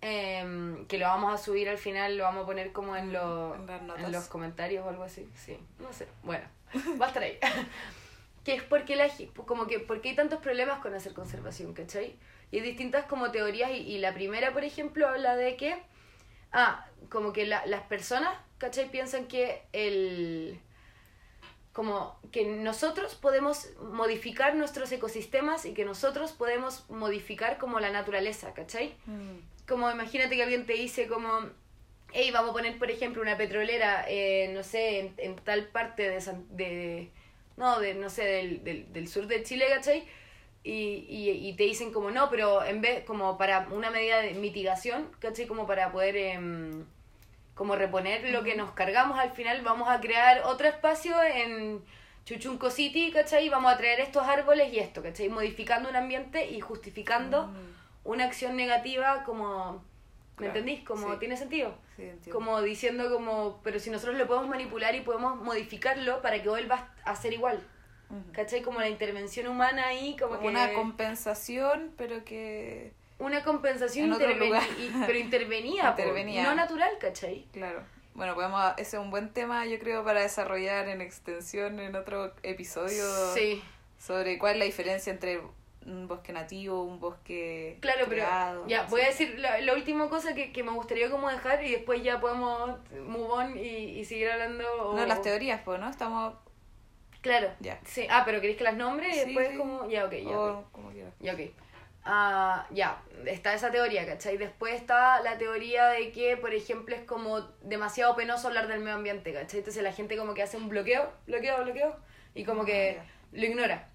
em, 0.04 0.86
que 0.86 0.98
lo 0.98 1.06
vamos 1.06 1.32
a 1.32 1.38
subir 1.42 1.68
al 1.68 1.78
final, 1.78 2.16
lo 2.16 2.24
vamos 2.24 2.42
a 2.44 2.46
poner 2.46 2.72
como 2.72 2.94
en, 2.96 3.12
los 3.12 3.56
En 3.58 3.68
en 4.04 4.12
los 4.12 4.26
comentarios 4.28 4.84
o 4.84 4.88
algo 4.90 5.02
así. 5.04 5.28
Sí, 5.34 5.58
no 5.78 5.92
sé. 5.92 6.06
Bueno, 6.22 6.44
va 7.00 7.06
a 7.06 7.08
estar 7.08 7.22
ahí. 7.22 7.38
que 8.44 8.54
es 8.54 8.62
porque, 8.62 8.96
la, 8.96 9.08
gi- 9.08 9.28
como 9.46 9.66
que 9.66 9.80
porque 9.80 10.10
hay 10.10 10.14
tantos 10.16 10.40
problemas 10.40 10.80
con 10.80 10.94
hacer 10.94 11.14
conservación, 11.14 11.72
¿cachai? 11.72 12.16
Y 12.50 12.58
hay 12.58 12.62
distintas 12.62 13.06
como 13.06 13.30
teorías 13.30 13.70
y, 13.70 13.76
y 13.78 13.98
la 13.98 14.12
primera, 14.12 14.52
por 14.52 14.64
ejemplo, 14.64 15.08
habla 15.08 15.34
de 15.36 15.56
que, 15.56 15.80
ah, 16.52 16.86
como 17.08 17.32
que 17.32 17.46
la- 17.46 17.64
las 17.66 17.82
personas, 17.82 18.36
¿cachai? 18.58 18.90
Piensan 18.90 19.26
que 19.26 19.62
el 19.72 20.60
como 21.72 22.16
que 22.30 22.44
nosotros 22.44 23.16
podemos 23.16 23.68
modificar 23.82 24.54
nuestros 24.54 24.92
ecosistemas 24.92 25.64
y 25.66 25.74
que 25.74 25.84
nosotros 25.84 26.30
podemos 26.30 26.88
modificar 26.88 27.58
como 27.58 27.80
la 27.80 27.90
naturaleza, 27.90 28.54
¿cachai? 28.54 28.94
Mm. 29.06 29.38
Como 29.66 29.90
imagínate 29.90 30.36
que 30.36 30.42
alguien 30.42 30.66
te 30.66 30.74
dice 30.74 31.06
como, 31.08 31.30
hey, 32.12 32.30
vamos 32.32 32.50
a 32.50 32.54
poner 32.54 32.78
por 32.78 32.90
ejemplo 32.90 33.22
una 33.22 33.36
petrolera, 33.36 34.04
eh, 34.08 34.50
no 34.54 34.62
sé, 34.62 35.00
en, 35.00 35.14
en 35.18 35.36
tal 35.36 35.66
parte 35.68 36.08
de, 36.10 36.20
San- 36.20 36.46
de 36.56 37.10
no, 37.56 37.80
de, 37.80 37.94
no 37.94 38.10
sé, 38.10 38.24
del, 38.24 38.64
del, 38.64 38.92
del 38.92 39.08
sur 39.08 39.26
de 39.26 39.42
Chile, 39.42 39.66
¿cachai? 39.74 40.04
Y, 40.64 41.06
y, 41.08 41.30
y 41.48 41.52
te 41.56 41.64
dicen 41.64 41.92
como, 41.92 42.10
no, 42.10 42.30
pero 42.30 42.64
en 42.64 42.80
vez, 42.80 43.04
como 43.04 43.36
para 43.38 43.68
una 43.70 43.90
medida 43.90 44.20
de 44.22 44.32
mitigación, 44.34 45.10
¿cachai? 45.20 45.46
Como 45.46 45.66
para 45.66 45.92
poder... 45.92 46.16
em, 46.16 46.84
como 47.54 47.76
reponer 47.76 48.28
lo 48.30 48.42
que 48.42 48.56
nos 48.56 48.72
cargamos 48.72 49.18
al 49.18 49.30
final, 49.32 49.62
vamos 49.62 49.88
a 49.88 50.00
crear 50.00 50.42
otro 50.44 50.66
espacio 50.66 51.14
en 51.22 51.84
Chuchunco 52.24 52.70
City, 52.70 53.12
¿cachai? 53.12 53.48
Vamos 53.48 53.72
a 53.72 53.76
traer 53.76 54.00
estos 54.00 54.24
árboles 54.26 54.72
y 54.72 54.78
esto, 54.80 55.02
¿cachai? 55.02 55.28
Modificando 55.28 55.88
un 55.88 55.96
ambiente 55.96 56.50
y 56.50 56.60
justificando 56.60 57.46
Mm. 57.48 57.74
Una 58.04 58.24
acción 58.24 58.56
negativa 58.56 59.24
como... 59.24 59.82
¿Me 60.36 60.46
Claro, 60.46 60.58
entendís? 60.58 60.84
Como 60.84 61.12
sí. 61.12 61.18
tiene 61.20 61.36
sentido. 61.36 61.74
Sí. 61.96 62.10
Como 62.30 62.60
diciendo 62.60 63.08
como, 63.08 63.60
pero 63.62 63.78
si 63.78 63.88
nosotros 63.90 64.16
lo 64.18 64.26
podemos 64.26 64.48
manipular 64.48 64.92
y 64.96 65.00
podemos 65.02 65.36
modificarlo 65.40 66.20
para 66.22 66.42
que 66.42 66.48
vuelva 66.48 66.92
a 67.04 67.14
ser 67.14 67.32
igual. 67.32 67.64
Ujú. 68.10 68.32
¿Cachai? 68.32 68.62
Como 68.62 68.80
la 68.80 68.88
intervención 68.88 69.46
humana 69.46 69.86
ahí, 69.86 70.16
como, 70.18 70.30
Como 70.36 70.42
que... 70.42 70.48
una 70.48 70.72
compensación, 70.72 71.92
pero 71.96 72.24
que... 72.24 72.92
una 73.20 73.44
compensación 73.44 74.06
en 74.06 74.12
otro 74.14 74.26
interveni- 74.28 74.46
lugar. 74.46 74.62
y- 74.76 74.92
pero 75.06 75.18
intervenía, 75.20 75.94
po, 75.94 76.02
Intervenía. 76.02 76.42
no 76.42 76.54
natural, 76.56 76.90
¿cachai? 77.00 77.46
Claro. 77.52 77.82
Bueno, 78.14 78.34
podemos, 78.34 78.72
ese 78.76 78.96
es 78.96 79.02
un 79.02 79.10
buen 79.10 79.32
tema, 79.32 79.64
yo 79.66 79.78
creo, 79.78 80.02
para 80.04 80.20
desarrollar 80.20 80.88
en 80.88 81.00
extensión 81.00 81.78
en 81.78 81.94
otro 81.94 82.32
episodio 82.42 83.04
Sí. 83.34 83.62
sobre 84.00 84.36
cuál 84.38 84.54
es 84.54 84.58
la 84.58 84.64
diferencia 84.64 85.12
entre 85.12 85.40
un 85.86 86.08
bosque 86.08 86.32
nativo, 86.32 86.82
un 86.82 86.98
bosque 87.00 87.78
Claro, 87.80 88.06
pero 88.08 88.22
ya, 88.66 88.86
voy 88.88 89.00
a 89.02 89.06
decir 89.06 89.38
la, 89.38 89.60
la 89.60 89.72
última 89.74 90.08
cosa 90.08 90.34
que, 90.34 90.52
que 90.52 90.62
me 90.62 90.72
gustaría 90.72 91.10
como 91.10 91.28
dejar 91.30 91.62
y 91.64 91.70
después 91.72 92.02
ya 92.02 92.20
podemos 92.20 92.78
move 93.06 93.28
on 93.30 93.58
y, 93.58 93.66
y 94.00 94.04
seguir 94.04 94.30
hablando. 94.30 94.64
o- 94.82 94.96
No, 94.96 95.06
las 95.06 95.22
teorías, 95.22 95.60
pues, 95.64 95.78
¿no? 95.80 95.88
Estamos... 95.90 96.34
Claro. 97.20 97.50
Ya. 97.60 97.80
Sí. 97.84 98.06
Ah, 98.10 98.22
pero 98.26 98.40
¿queréis 98.40 98.58
que 98.58 98.64
las 98.64 98.76
nombre 98.76 99.08
y 99.08 99.12
Sí, 99.12 99.20
después 99.24 99.48
sí. 99.48 99.56
como... 99.56 99.88
Ya, 99.88 100.04
ok, 100.04 100.12
ya. 100.12 100.38
ok. 100.38 100.58
o 100.58 100.64
como 100.72 100.90
quieras. 100.90 101.14
Ya, 101.20 101.32
ok. 101.34 101.40
Ah, 102.06 102.66
ya, 102.70 103.00
está 103.24 103.54
esa 103.54 103.70
teoría, 103.70 104.04
¿cachai? 104.06 104.36
Después 104.36 104.74
está 104.74 105.22
la 105.22 105.38
teoría 105.38 105.86
de 105.86 106.12
que, 106.12 106.36
por 106.36 106.52
ejemplo, 106.52 106.94
es 106.94 107.00
como 107.04 107.40
demasiado 107.62 108.14
penoso 108.14 108.48
hablar 108.48 108.68
del 108.68 108.80
medio 108.80 108.96
ambiente, 108.96 109.32
¿cachai? 109.32 109.60
Entonces 109.60 109.82
la 109.82 109.92
gente 109.92 110.18
como 110.18 110.34
que 110.34 110.42
hace 110.42 110.58
un 110.58 110.68
bloqueo, 110.68 111.10
bloqueo, 111.26 111.64
bloqueo, 111.64 111.96
y 112.34 112.44
como 112.44 112.62
Ah, 112.62 112.66
que 112.66 112.98
lo 113.32 113.44
ignora. 113.46 113.88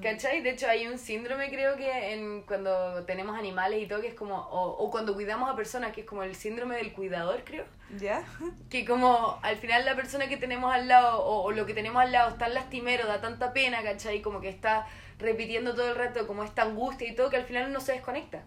¿Cachai? 0.00 0.42
De 0.42 0.50
hecho 0.50 0.68
hay 0.68 0.86
un 0.86 0.98
síndrome 0.98 1.50
creo 1.50 1.76
que 1.76 2.12
en 2.12 2.42
cuando 2.42 3.04
tenemos 3.04 3.38
animales 3.38 3.82
y 3.82 3.86
todo 3.86 4.00
que 4.00 4.08
es 4.08 4.14
como, 4.14 4.36
o, 4.36 4.84
o 4.84 4.90
cuando 4.90 5.14
cuidamos 5.14 5.50
a 5.50 5.56
personas, 5.56 5.92
que 5.92 6.02
es 6.02 6.06
como 6.06 6.22
el 6.22 6.34
síndrome 6.34 6.76
del 6.76 6.92
cuidador 6.92 7.42
creo, 7.44 7.64
¿Ya? 7.98 8.24
que 8.70 8.84
como 8.84 9.38
al 9.42 9.56
final 9.56 9.84
la 9.84 9.94
persona 9.96 10.28
que 10.28 10.36
tenemos 10.36 10.72
al 10.72 10.88
lado 10.88 11.22
o, 11.22 11.42
o 11.42 11.52
lo 11.52 11.66
que 11.66 11.74
tenemos 11.74 12.00
al 12.00 12.12
lado 12.12 12.30
es 12.30 12.38
tan 12.38 12.54
lastimero, 12.54 13.06
da 13.06 13.20
tanta 13.20 13.52
pena, 13.52 13.82
¿cachai? 13.82 14.22
Como 14.22 14.40
que 14.40 14.48
está 14.48 14.86
repitiendo 15.18 15.74
todo 15.74 15.88
el 15.90 15.96
rato 15.96 16.26
como 16.26 16.44
esta 16.44 16.62
angustia 16.62 17.08
y 17.08 17.14
todo 17.14 17.30
que 17.30 17.36
al 17.36 17.44
final 17.44 17.68
uno 17.68 17.80
se 17.80 17.92
desconecta. 17.92 18.44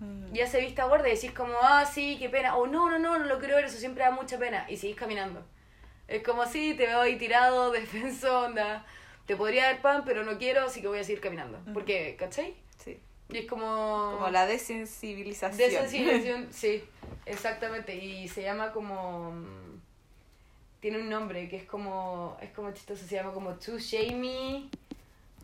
Mm. 0.00 0.32
Ya 0.32 0.46
se 0.46 0.60
vista 0.60 0.84
gorda 0.84 1.08
y 1.08 1.14
decís 1.14 1.32
como, 1.32 1.54
ah, 1.62 1.86
sí, 1.86 2.16
qué 2.18 2.28
pena, 2.28 2.56
o 2.56 2.66
no, 2.66 2.90
no, 2.90 2.98
no, 2.98 3.18
no 3.18 3.24
lo 3.24 3.38
creo 3.38 3.56
ver, 3.56 3.66
eso 3.66 3.78
siempre 3.78 4.04
da 4.04 4.10
mucha 4.10 4.38
pena, 4.38 4.66
y 4.68 4.76
seguís 4.76 4.96
caminando. 4.96 5.44
Es 6.08 6.22
como, 6.22 6.44
sí, 6.46 6.74
te 6.74 6.86
veo 6.86 7.00
ahí 7.00 7.16
tirado, 7.16 7.70
defenso, 7.72 8.42
onda, 8.42 8.84
te 9.26 9.36
podría 9.36 9.64
dar 9.64 9.82
pan, 9.82 10.02
pero 10.04 10.24
no 10.24 10.38
quiero, 10.38 10.64
así 10.64 10.80
que 10.80 10.88
voy 10.88 10.98
a 10.98 11.04
seguir 11.04 11.20
caminando. 11.20 11.58
Ujú. 11.58 11.72
Porque, 11.72 12.16
¿cachai? 12.18 12.54
Sí. 12.78 13.00
Y 13.28 13.38
es 13.38 13.46
como... 13.46 14.12
Como 14.14 14.28
la 14.30 14.46
desensibilización. 14.46 15.56
Desensibilización, 15.56 16.48
sí, 16.52 16.84
exactamente. 17.26 17.94
Y 17.96 18.28
se 18.28 18.42
llama 18.42 18.72
como. 18.72 19.32
Tiene 20.80 20.98
un 20.98 21.08
nombre 21.08 21.48
que 21.48 21.56
es 21.56 21.64
como. 21.64 22.36
Es 22.42 22.50
como 22.50 22.72
chistoso, 22.72 23.06
se 23.06 23.14
llama 23.14 23.32
como 23.32 23.54
Too 23.54 23.78
Shamey 23.78 24.68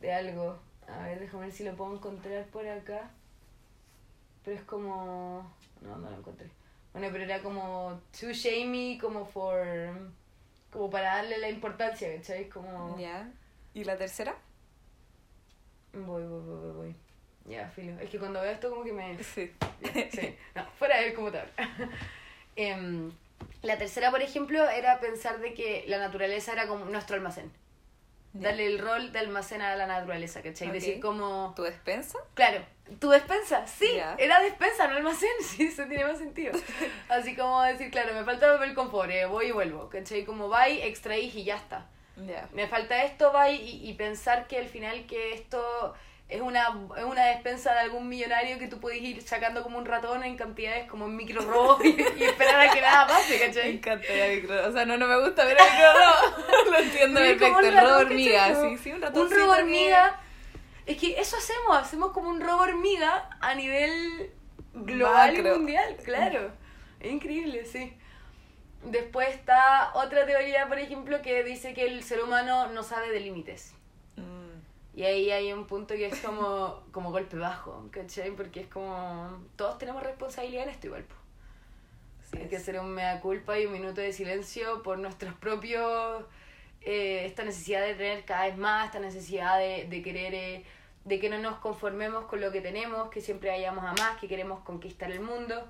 de 0.00 0.12
algo. 0.12 0.58
A 0.88 1.06
ver, 1.06 1.20
déjame 1.20 1.44
ver 1.44 1.52
si 1.52 1.64
lo 1.64 1.74
puedo 1.76 1.94
encontrar 1.94 2.44
por 2.46 2.66
acá. 2.66 3.10
Pero 4.44 4.56
es 4.56 4.62
como. 4.64 5.50
No, 5.80 5.96
no 5.96 6.10
lo 6.10 6.18
encontré. 6.18 6.50
Bueno, 6.92 7.08
pero 7.12 7.24
era 7.24 7.40
como 7.40 8.00
Too 8.18 8.32
Shamey, 8.32 8.98
como 8.98 9.24
for. 9.24 9.64
Como 10.70 10.90
para 10.90 11.16
darle 11.16 11.38
la 11.38 11.48
importancia, 11.48 12.14
¿cachai? 12.16 12.48
Como. 12.48 12.98
¿Ya? 12.98 13.30
¿Y 13.78 13.84
la 13.84 13.96
tercera? 13.96 14.34
Voy, 15.92 16.24
voy, 16.24 16.40
voy, 16.40 16.56
voy, 16.56 16.72
voy. 16.72 16.96
Ya, 17.44 17.68
filo. 17.68 17.96
Es 18.00 18.10
que 18.10 18.18
cuando 18.18 18.40
veo 18.40 18.50
esto, 18.50 18.70
como 18.70 18.82
que 18.82 18.92
me. 18.92 19.22
Sí. 19.22 19.52
Sí, 20.10 20.36
no, 20.56 20.66
fuera 20.80 20.96
de 20.96 21.06
él 21.06 21.14
como 21.14 21.30
tal. 21.30 21.48
Em, 22.56 23.12
la 23.62 23.78
tercera, 23.78 24.10
por 24.10 24.20
ejemplo, 24.20 24.68
era 24.68 24.98
pensar 24.98 25.38
de 25.38 25.54
que 25.54 25.84
la 25.86 25.98
naturaleza 25.98 26.54
era 26.54 26.66
como 26.66 26.86
nuestro 26.86 27.14
almacén. 27.14 27.52
Ya. 28.32 28.48
Darle 28.48 28.66
el 28.66 28.80
rol 28.80 29.12
de 29.12 29.20
almacén 29.20 29.62
a 29.62 29.76
la 29.76 29.86
naturaleza, 29.86 30.42
¿cachai? 30.42 30.66
Ok. 30.66 30.74
Decir 30.74 30.98
como... 30.98 31.52
¿Tu 31.54 31.62
despensa? 31.62 32.18
Claro, 32.34 32.64
tu 32.98 33.10
despensa, 33.10 33.64
sí, 33.68 33.92
Ya. 33.94 34.16
era 34.18 34.40
despensa, 34.40 34.88
no 34.88 34.96
almacén, 34.96 35.30
sí, 35.40 35.66
eso 35.66 35.84
tiene 35.86 36.04
más 36.04 36.18
sentido. 36.18 36.52
Así 37.08 37.36
como 37.36 37.62
decir, 37.62 37.92
claro, 37.92 38.12
me 38.12 38.24
falta 38.24 38.58
papel 38.58 38.74
eh, 39.12 39.26
voy 39.26 39.46
y 39.46 39.52
vuelvo, 39.52 39.88
¿cachai? 39.88 40.24
Como 40.24 40.48
vais, 40.48 40.84
extraís 40.84 41.32
y 41.36 41.44
ya 41.44 41.54
está. 41.54 41.86
Ya. 42.26 42.48
Me 42.52 42.66
falta 42.66 43.04
esto, 43.04 43.32
vais 43.32 43.60
y, 43.60 43.88
y 43.88 43.94
pensar 43.94 44.46
que 44.46 44.58
al 44.58 44.66
final 44.68 45.06
que 45.06 45.34
esto 45.34 45.94
es 46.28 46.40
una, 46.42 46.66
es 46.98 47.04
una 47.04 47.24
despensa 47.26 47.72
de 47.72 47.80
algún 47.80 48.08
millonario 48.08 48.58
que 48.58 48.66
tú 48.68 48.80
puedes 48.80 49.00
ir 49.00 49.22
sacando 49.22 49.62
como 49.62 49.78
un 49.78 49.86
ratón 49.86 50.22
en 50.24 50.36
cantidades 50.36 50.86
como 50.90 51.06
en 51.06 51.16
micro 51.16 51.40
robos 51.42 51.82
y, 51.84 51.88
y 52.18 52.22
esperar 52.24 52.68
a 52.68 52.72
que 52.72 52.80
nada 52.82 53.06
pase, 53.06 53.38
Me 53.38 53.46
¿cachai? 53.46 53.70
encanta 53.76 54.06
el 54.12 54.42
micro. 54.42 54.68
O 54.68 54.72
sea, 54.72 54.84
no, 54.84 54.96
no 54.98 55.06
me 55.06 55.18
gusta 55.24 55.44
ver 55.44 55.56
el 55.58 55.64
micro, 55.64 55.88
no. 55.94 56.70
Lo 56.72 56.78
entiendo 56.78 57.20
perfecto. 57.20 57.58
un 57.58 57.64
El 57.64 57.74
ratón, 57.74 57.88
robo 57.90 58.00
hormiga, 58.00 58.54
sí, 58.62 58.78
sí, 58.78 58.90
un 58.90 58.96
Un 58.96 59.02
ratoncito 59.02 59.40
robo 59.40 59.54
que- 59.54 59.60
hormiga. 59.60 60.20
Es 60.86 60.96
que 60.98 61.20
eso 61.20 61.36
hacemos, 61.36 61.76
hacemos 61.78 62.12
como 62.12 62.30
un 62.30 62.40
robo 62.40 62.62
hormiga 62.62 63.30
a 63.40 63.54
nivel 63.54 64.30
global 64.74 65.34
y 65.34 65.36
Macro. 65.38 65.56
mundial, 65.58 65.96
claro. 66.04 66.50
Es 67.00 67.12
increíble, 67.12 67.64
sí. 67.64 67.94
Después 68.82 69.28
está 69.34 69.90
otra 69.94 70.24
teoría, 70.26 70.68
por 70.68 70.78
ejemplo, 70.78 71.20
que 71.22 71.42
dice 71.44 71.74
que 71.74 71.86
el 71.86 72.02
ser 72.04 72.22
humano 72.22 72.68
no 72.68 72.82
sabe 72.82 73.10
de 73.10 73.20
límites. 73.20 73.74
Mm, 74.16 74.60
Y 74.94 75.04
ahí 75.04 75.30
hay 75.30 75.52
un 75.52 75.66
punto 75.66 75.94
que 75.94 76.06
es 76.06 76.16
como, 76.16 76.82
como 76.92 77.10
golpe 77.12 77.36
bajo, 77.36 77.88
¿cachai? 77.90 78.30
Porque 78.32 78.60
es 78.60 78.68
como, 78.68 79.44
todos 79.56 79.78
tenemos 79.78 80.02
responsabilidad 80.02 80.64
en 80.64 80.70
esto 80.70 80.86
igual. 80.88 81.06
sí 82.30 82.38
Hay 82.38 82.48
que 82.48 82.56
hacer 82.56 82.78
un 82.78 82.90
mea 82.90 83.20
culpa 83.20 83.58
y 83.58 83.66
un 83.66 83.72
minuto 83.72 84.00
de 84.00 84.12
silencio 84.12 84.82
por 84.82 84.98
nuestros 84.98 85.34
propios, 85.34 86.24
eh, 86.80 87.24
esta 87.26 87.44
necesidad 87.44 87.82
de 87.82 87.94
tener 87.94 88.24
cada 88.24 88.46
vez 88.46 88.56
más, 88.56 88.86
esta 88.86 89.00
necesidad 89.00 89.58
de, 89.58 89.86
de 89.88 90.02
querer, 90.02 90.34
eh, 90.34 90.64
de 91.04 91.18
que 91.20 91.28
no 91.30 91.38
nos 91.38 91.58
conformemos 91.58 92.26
con 92.26 92.40
lo 92.40 92.52
que 92.52 92.60
tenemos, 92.60 93.10
que 93.10 93.20
siempre 93.20 93.50
vayamos 93.50 93.84
a 93.84 93.92
más, 93.94 94.18
que 94.20 94.28
queremos 94.28 94.60
conquistar 94.60 95.10
el 95.10 95.20
mundo. 95.20 95.66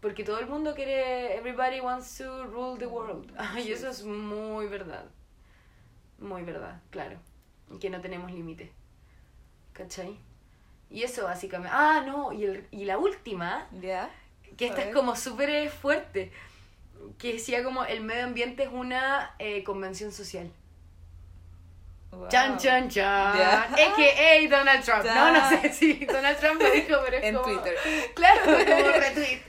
Porque 0.00 0.22
todo 0.22 0.38
el 0.38 0.46
mundo 0.46 0.74
quiere, 0.74 1.36
everybody 1.36 1.80
wants 1.80 2.18
to 2.18 2.44
rule 2.44 2.78
the 2.78 2.86
world. 2.86 3.32
y 3.64 3.72
eso 3.72 3.88
es 3.88 4.04
muy 4.04 4.66
verdad. 4.66 5.04
Muy 6.18 6.42
verdad, 6.42 6.80
claro. 6.90 7.18
Y 7.72 7.78
que 7.78 7.90
no 7.90 8.00
tenemos 8.00 8.30
límite. 8.30 8.72
¿Cachai? 9.72 10.18
Y 10.90 11.02
eso 11.02 11.24
básicamente. 11.24 11.74
Ah, 11.76 12.02
no, 12.06 12.32
y, 12.32 12.44
el, 12.44 12.66
y 12.70 12.84
la 12.84 12.98
última, 12.98 13.68
¿Ya? 13.80 14.10
que 14.56 14.66
esta 14.66 14.82
es 14.82 14.94
como 14.94 15.14
súper 15.16 15.70
fuerte, 15.70 16.32
que 17.18 17.34
decía 17.34 17.62
como 17.62 17.84
el 17.84 18.00
medio 18.00 18.24
ambiente 18.24 18.64
es 18.64 18.70
una 18.72 19.34
eh, 19.38 19.62
convención 19.64 20.12
social. 20.12 20.50
Wow. 22.10 22.28
Chan, 22.28 22.56
chan, 22.58 22.88
chan. 22.88 23.38
Ya. 23.38 23.62
A.K.A. 23.70 24.48
Donald 24.48 24.82
Trump. 24.82 25.04
No, 25.04 25.32
no 25.32 25.48
sé 25.50 25.72
si 25.72 26.06
Donald 26.06 26.38
Trump 26.38 26.60
lo 26.62 26.70
dijo, 26.70 26.96
pero 27.04 27.18
es 27.18 27.24
En 27.28 27.34
como... 27.34 27.46
Twitter. 27.46 27.76
Claro, 28.14 28.40
como 28.44 28.92
retweet. 28.92 29.40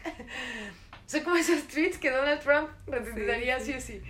Son 1.10 1.24
como 1.24 1.38
esos 1.38 1.68
tweets 1.68 1.98
que 1.98 2.12
Donald 2.12 2.40
Trump 2.40 2.70
retuitearía 2.86 3.60
Sí, 3.60 3.72
sí 3.72 3.78
o 3.78 3.82
sí. 3.82 4.02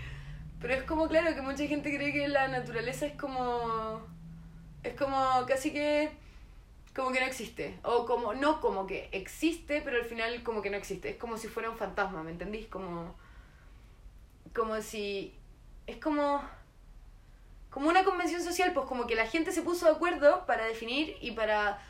Pero 0.60 0.74
es 0.74 0.84
como, 0.84 1.08
claro, 1.08 1.34
que 1.34 1.42
mucha 1.42 1.66
gente 1.66 1.96
cree 1.96 2.12
que 2.12 2.28
la 2.28 2.50
naturaleza 2.50 3.06
es 3.06 3.14
como... 3.14 4.06
Es 4.84 4.96
como 4.96 5.46
casi 5.48 5.72
que... 5.72 6.12
Como 6.94 7.14
que 7.14 7.22
no 7.22 7.26
existe. 7.26 7.80
O 7.84 8.06
como, 8.06 8.34
no 8.34 8.60
como 8.60 8.86
que 8.86 9.08
existe, 9.14 9.82
pero 9.82 9.96
al 9.96 10.04
final 10.04 10.44
como 10.44 10.62
que 10.62 10.70
no 10.70 10.76
existe. 10.76 11.12
Es 11.12 11.16
como 11.16 11.38
si 11.38 11.48
fuera 11.48 11.70
un 11.70 11.78
fantasma, 11.78 12.22
¿me 12.22 12.32
entendís? 12.32 12.68
Como... 12.68 13.16
Como 14.54 14.82
si... 14.82 15.34
Es 15.88 15.96
como... 15.96 16.44
Como 17.70 17.88
una 17.88 18.04
convención 18.04 18.44
social, 18.44 18.74
pues 18.74 18.88
como 18.88 19.08
que 19.08 19.16
la 19.16 19.26
gente 19.26 19.54
se 19.54 19.62
puso 19.62 19.86
de 19.86 19.94
acuerdo 19.94 20.46
para 20.46 20.66
definir 20.66 21.16
y 21.22 21.32
para 21.32 21.82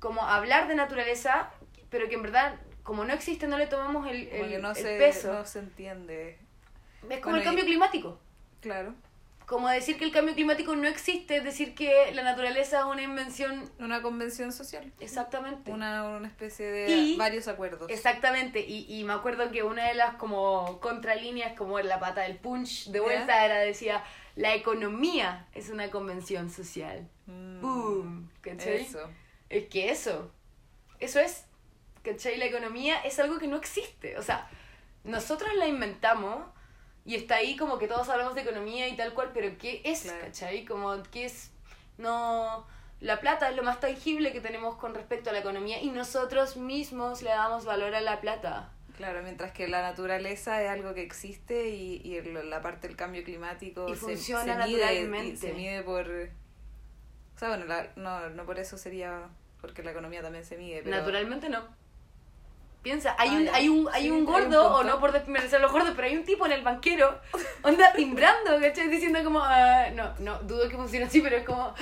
como 0.00 0.22
hablar 0.22 0.66
de 0.66 0.76
naturaleza, 0.76 1.50
pero 1.90 2.08
que 2.08 2.14
en 2.14 2.22
verdad, 2.22 2.58
como 2.86 3.04
no 3.04 3.12
existe, 3.12 3.46
no 3.48 3.58
le 3.58 3.66
tomamos 3.66 4.06
el, 4.08 4.28
el, 4.28 4.48
que 4.48 4.58
no, 4.58 4.70
el 4.70 4.76
se, 4.76 4.96
peso. 4.96 5.32
no 5.32 5.44
se 5.44 5.58
entiende. 5.58 6.38
Es 7.10 7.20
como 7.20 7.32
Bueno, 7.32 7.36
el 7.38 7.44
cambio 7.44 7.64
y- 7.64 7.66
climático. 7.66 8.18
Claro. 8.60 8.94
Como 9.44 9.68
decir 9.68 9.96
que 9.96 10.04
el 10.04 10.10
cambio 10.10 10.34
climático 10.34 10.74
no 10.74 10.88
existe, 10.88 11.36
es 11.36 11.44
decir 11.44 11.76
que 11.76 12.10
la 12.12 12.24
naturaleza 12.24 12.80
es 12.80 12.84
una 12.84 13.02
invención. 13.02 13.70
Una 13.78 14.02
convención 14.02 14.50
social. 14.52 14.92
Exactamente. 14.98 15.70
Una, 15.70 16.02
una 16.16 16.26
especie 16.26 16.66
de 16.66 16.90
Y- 16.90 17.16
varios 17.16 17.46
acuerdos. 17.46 17.88
Exactamente. 17.90 18.60
Y, 18.66 18.86
y 18.92 19.04
me 19.04 19.12
acuerdo 19.12 19.52
que 19.52 19.62
una 19.62 19.86
de 19.86 19.94
las 19.94 20.14
como 20.16 20.80
contralíneas, 20.80 21.52
como 21.56 21.78
en 21.78 21.86
la 21.88 22.00
pata 22.00 22.22
del 22.22 22.38
punch 22.38 22.88
de 22.90 22.98
vuelta, 22.98 23.44
era 23.44 23.58
decía, 23.58 24.02
la 24.34 24.52
economía 24.54 25.46
es 25.54 25.70
una 25.70 25.90
convención 25.90 26.50
social. 26.50 27.08
Mm, 27.26 27.60
Boom. 27.60 28.30
¿Cachai? 28.40 28.82
Eso. 28.82 29.08
Es 29.48 29.66
que 29.68 29.90
eso, 29.90 30.32
eso 30.98 31.20
es, 31.20 31.45
¿cachai? 32.06 32.36
La 32.38 32.46
economía 32.46 33.00
es 33.02 33.18
algo 33.18 33.38
que 33.38 33.48
no 33.48 33.56
existe. 33.56 34.16
O 34.18 34.22
sea, 34.22 34.48
nosotros 35.04 35.54
la 35.56 35.66
inventamos 35.66 36.44
y 37.04 37.14
está 37.16 37.36
ahí 37.36 37.56
como 37.56 37.78
que 37.78 37.86
todos 37.88 38.08
hablamos 38.08 38.34
de 38.34 38.40
economía 38.42 38.88
y 38.88 38.96
tal 38.96 39.12
cual, 39.14 39.30
pero 39.34 39.56
¿qué 39.58 39.82
es, 39.84 40.02
Claro. 40.02 40.20
cachai? 40.24 40.64
Como, 40.64 41.02
¿qué 41.12 41.24
es? 41.26 41.50
No... 41.98 42.66
La 42.98 43.20
plata 43.20 43.50
es 43.50 43.56
lo 43.56 43.62
más 43.62 43.78
tangible 43.78 44.32
que 44.32 44.40
tenemos 44.40 44.76
con 44.76 44.94
respecto 44.94 45.28
a 45.28 45.34
la 45.34 45.40
economía 45.40 45.82
y 45.82 45.90
nosotros 45.90 46.56
mismos 46.56 47.20
le 47.20 47.28
damos 47.28 47.66
valor 47.66 47.94
a 47.94 48.00
la 48.00 48.22
plata. 48.22 48.72
Claro, 48.96 49.22
mientras 49.22 49.52
que 49.52 49.68
la 49.68 49.82
naturaleza 49.82 50.62
es 50.62 50.70
algo 50.70 50.94
que 50.94 51.02
existe 51.02 51.68
y, 51.68 52.00
y 52.02 52.18
la 52.22 52.62
parte 52.62 52.88
del 52.88 52.96
cambio 52.96 53.22
climático 53.22 53.86
Y 53.90 53.94
se, 53.94 54.00
funciona 54.00 54.62
se 54.62 54.68
mide, 54.70 54.80
naturalmente. 54.80 55.34
y 55.34 55.36
se 55.36 55.52
mide 55.52 55.82
por... 55.82 56.08
O 56.08 57.38
sea, 57.38 57.48
bueno, 57.48 57.66
la- 57.66 57.92
no, 57.96 58.30
no 58.30 58.46
por 58.46 58.58
eso 58.58 58.78
sería... 58.78 59.28
Porque 59.60 59.82
la 59.82 59.90
economía 59.90 60.22
también 60.22 60.46
se 60.46 60.56
mide, 60.56 60.80
pero... 60.82 60.96
Naturalmente 60.96 61.50
no. 61.50 61.66
Piensa, 62.86 63.16
hay 63.18 63.30
Ah, 63.30 63.32
un, 63.32 63.48
hay 63.52 63.68
un, 63.68 63.88
hay 63.92 64.02
Sí, 64.04 64.10
un 64.10 64.14
hay 64.16 64.20
un 64.20 64.24
gordo, 64.24 64.74
o 64.76 64.84
no 64.84 65.00
por 65.00 65.10
desmerecer 65.10 65.58
a 65.58 65.62
los 65.62 65.72
gordos, 65.72 65.92
pero 65.96 66.06
hay 66.06 66.16
un 66.16 66.24
tipo 66.24 66.46
en 66.46 66.52
el 66.52 66.62
banquero, 66.62 67.20
onda 67.62 67.92
timbrando, 67.94 68.60
¿cachai? 68.60 68.86
Diciendo 68.88 69.24
como, 69.24 69.40
ah, 69.42 69.86
no, 69.92 70.14
no, 70.20 70.38
dudo 70.44 70.68
que 70.68 70.76
funcione 70.76 71.06
así, 71.06 71.20
pero 71.20 71.36
es 71.36 71.44
como, 71.44 71.74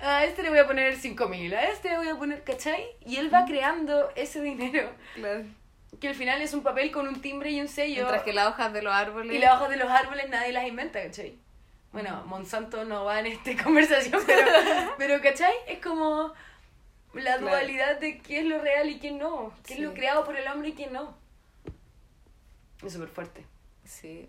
a 0.00 0.24
este 0.24 0.44
le 0.44 0.50
voy 0.50 0.60
a 0.60 0.66
poner 0.68 0.94
5000, 0.96 1.52
a 1.52 1.64
este 1.64 1.90
le 1.90 1.96
voy 1.96 2.08
a 2.10 2.14
poner, 2.14 2.44
¿cachai? 2.44 2.84
Y 3.04 3.16
él 3.16 3.34
va 3.34 3.44
creando 3.44 4.08
ese 4.14 4.40
dinero, 4.40 4.88
Claro. 5.16 5.42
que 6.00 6.06
al 6.06 6.14
final 6.14 6.40
es 6.40 6.54
un 6.54 6.62
papel 6.62 6.92
con 6.92 7.08
un 7.08 7.20
timbre 7.20 7.50
y 7.50 7.60
un 7.60 7.66
sello. 7.66 7.96
Mientras 7.96 8.22
que 8.22 8.32
las 8.32 8.46
hojas 8.46 8.72
de 8.72 8.82
los 8.82 8.94
árboles... 8.94 9.34
Y 9.34 9.40
las 9.40 9.54
hojas 9.56 9.68
de 9.68 9.76
los 9.78 9.90
árboles 9.90 10.28
nadie 10.30 10.52
las 10.52 10.64
inventa, 10.68 11.02
¿cachai? 11.02 11.34
Bueno, 11.90 12.22
Monsanto 12.26 12.84
no 12.84 13.04
va 13.04 13.18
en 13.18 13.26
esta 13.26 13.50
conversación, 13.64 14.22
pero, 14.24 14.46
pero 14.96 15.20
¿cachai? 15.20 15.52
Es 15.66 15.80
como 15.80 16.32
la 17.14 17.36
Claro. 17.36 17.48
dualidad 17.48 18.00
de 18.00 18.18
qué 18.18 18.40
es 18.40 18.46
lo 18.46 18.60
real 18.60 18.88
y 18.90 18.98
qué 18.98 19.10
no, 19.12 19.52
qué 19.64 19.74
es 19.74 19.80
lo 19.80 19.92
creado 19.94 20.24
por 20.24 20.36
el 20.36 20.46
hombre 20.48 20.70
y 20.70 20.72
qué 20.72 20.86
no. 20.88 21.16
Es 22.84 22.92
súper 22.92 23.08
fuerte. 23.08 23.44
Sí. 23.84 24.28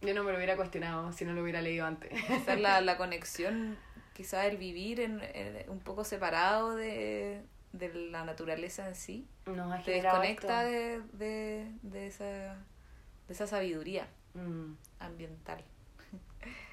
Yo 0.00 0.14
no 0.14 0.22
me 0.22 0.30
lo 0.30 0.36
hubiera 0.36 0.56
cuestionado 0.56 1.12
si 1.12 1.24
no 1.24 1.32
lo 1.32 1.42
hubiera 1.42 1.60
leído 1.60 1.86
antes. 1.86 2.12
Esa 2.30 2.54
es 2.54 2.60
la, 2.60 2.80
la 2.80 2.96
conexión, 2.96 3.76
quizás 4.14 4.46
el 4.46 4.56
vivir 4.56 5.00
en, 5.00 5.20
en- 5.34 5.68
un 5.70 5.80
poco 5.80 6.04
separado 6.04 6.76
de, 6.76 7.42
de 7.72 7.92
la 8.10 8.24
naturaleza 8.24 8.86
en 8.88 8.94
sí. 8.94 9.26
Nos 9.46 9.72
ha 9.72 9.82
Te 9.82 9.92
desconecta 10.00 10.62
de, 10.64 11.00
de, 11.14 11.70
de, 11.82 12.06
esa, 12.06 12.24
de 12.24 13.32
esa 13.34 13.46
sabiduría 13.46 14.06
Mm, 14.34 14.74
ambiental. 15.00 15.64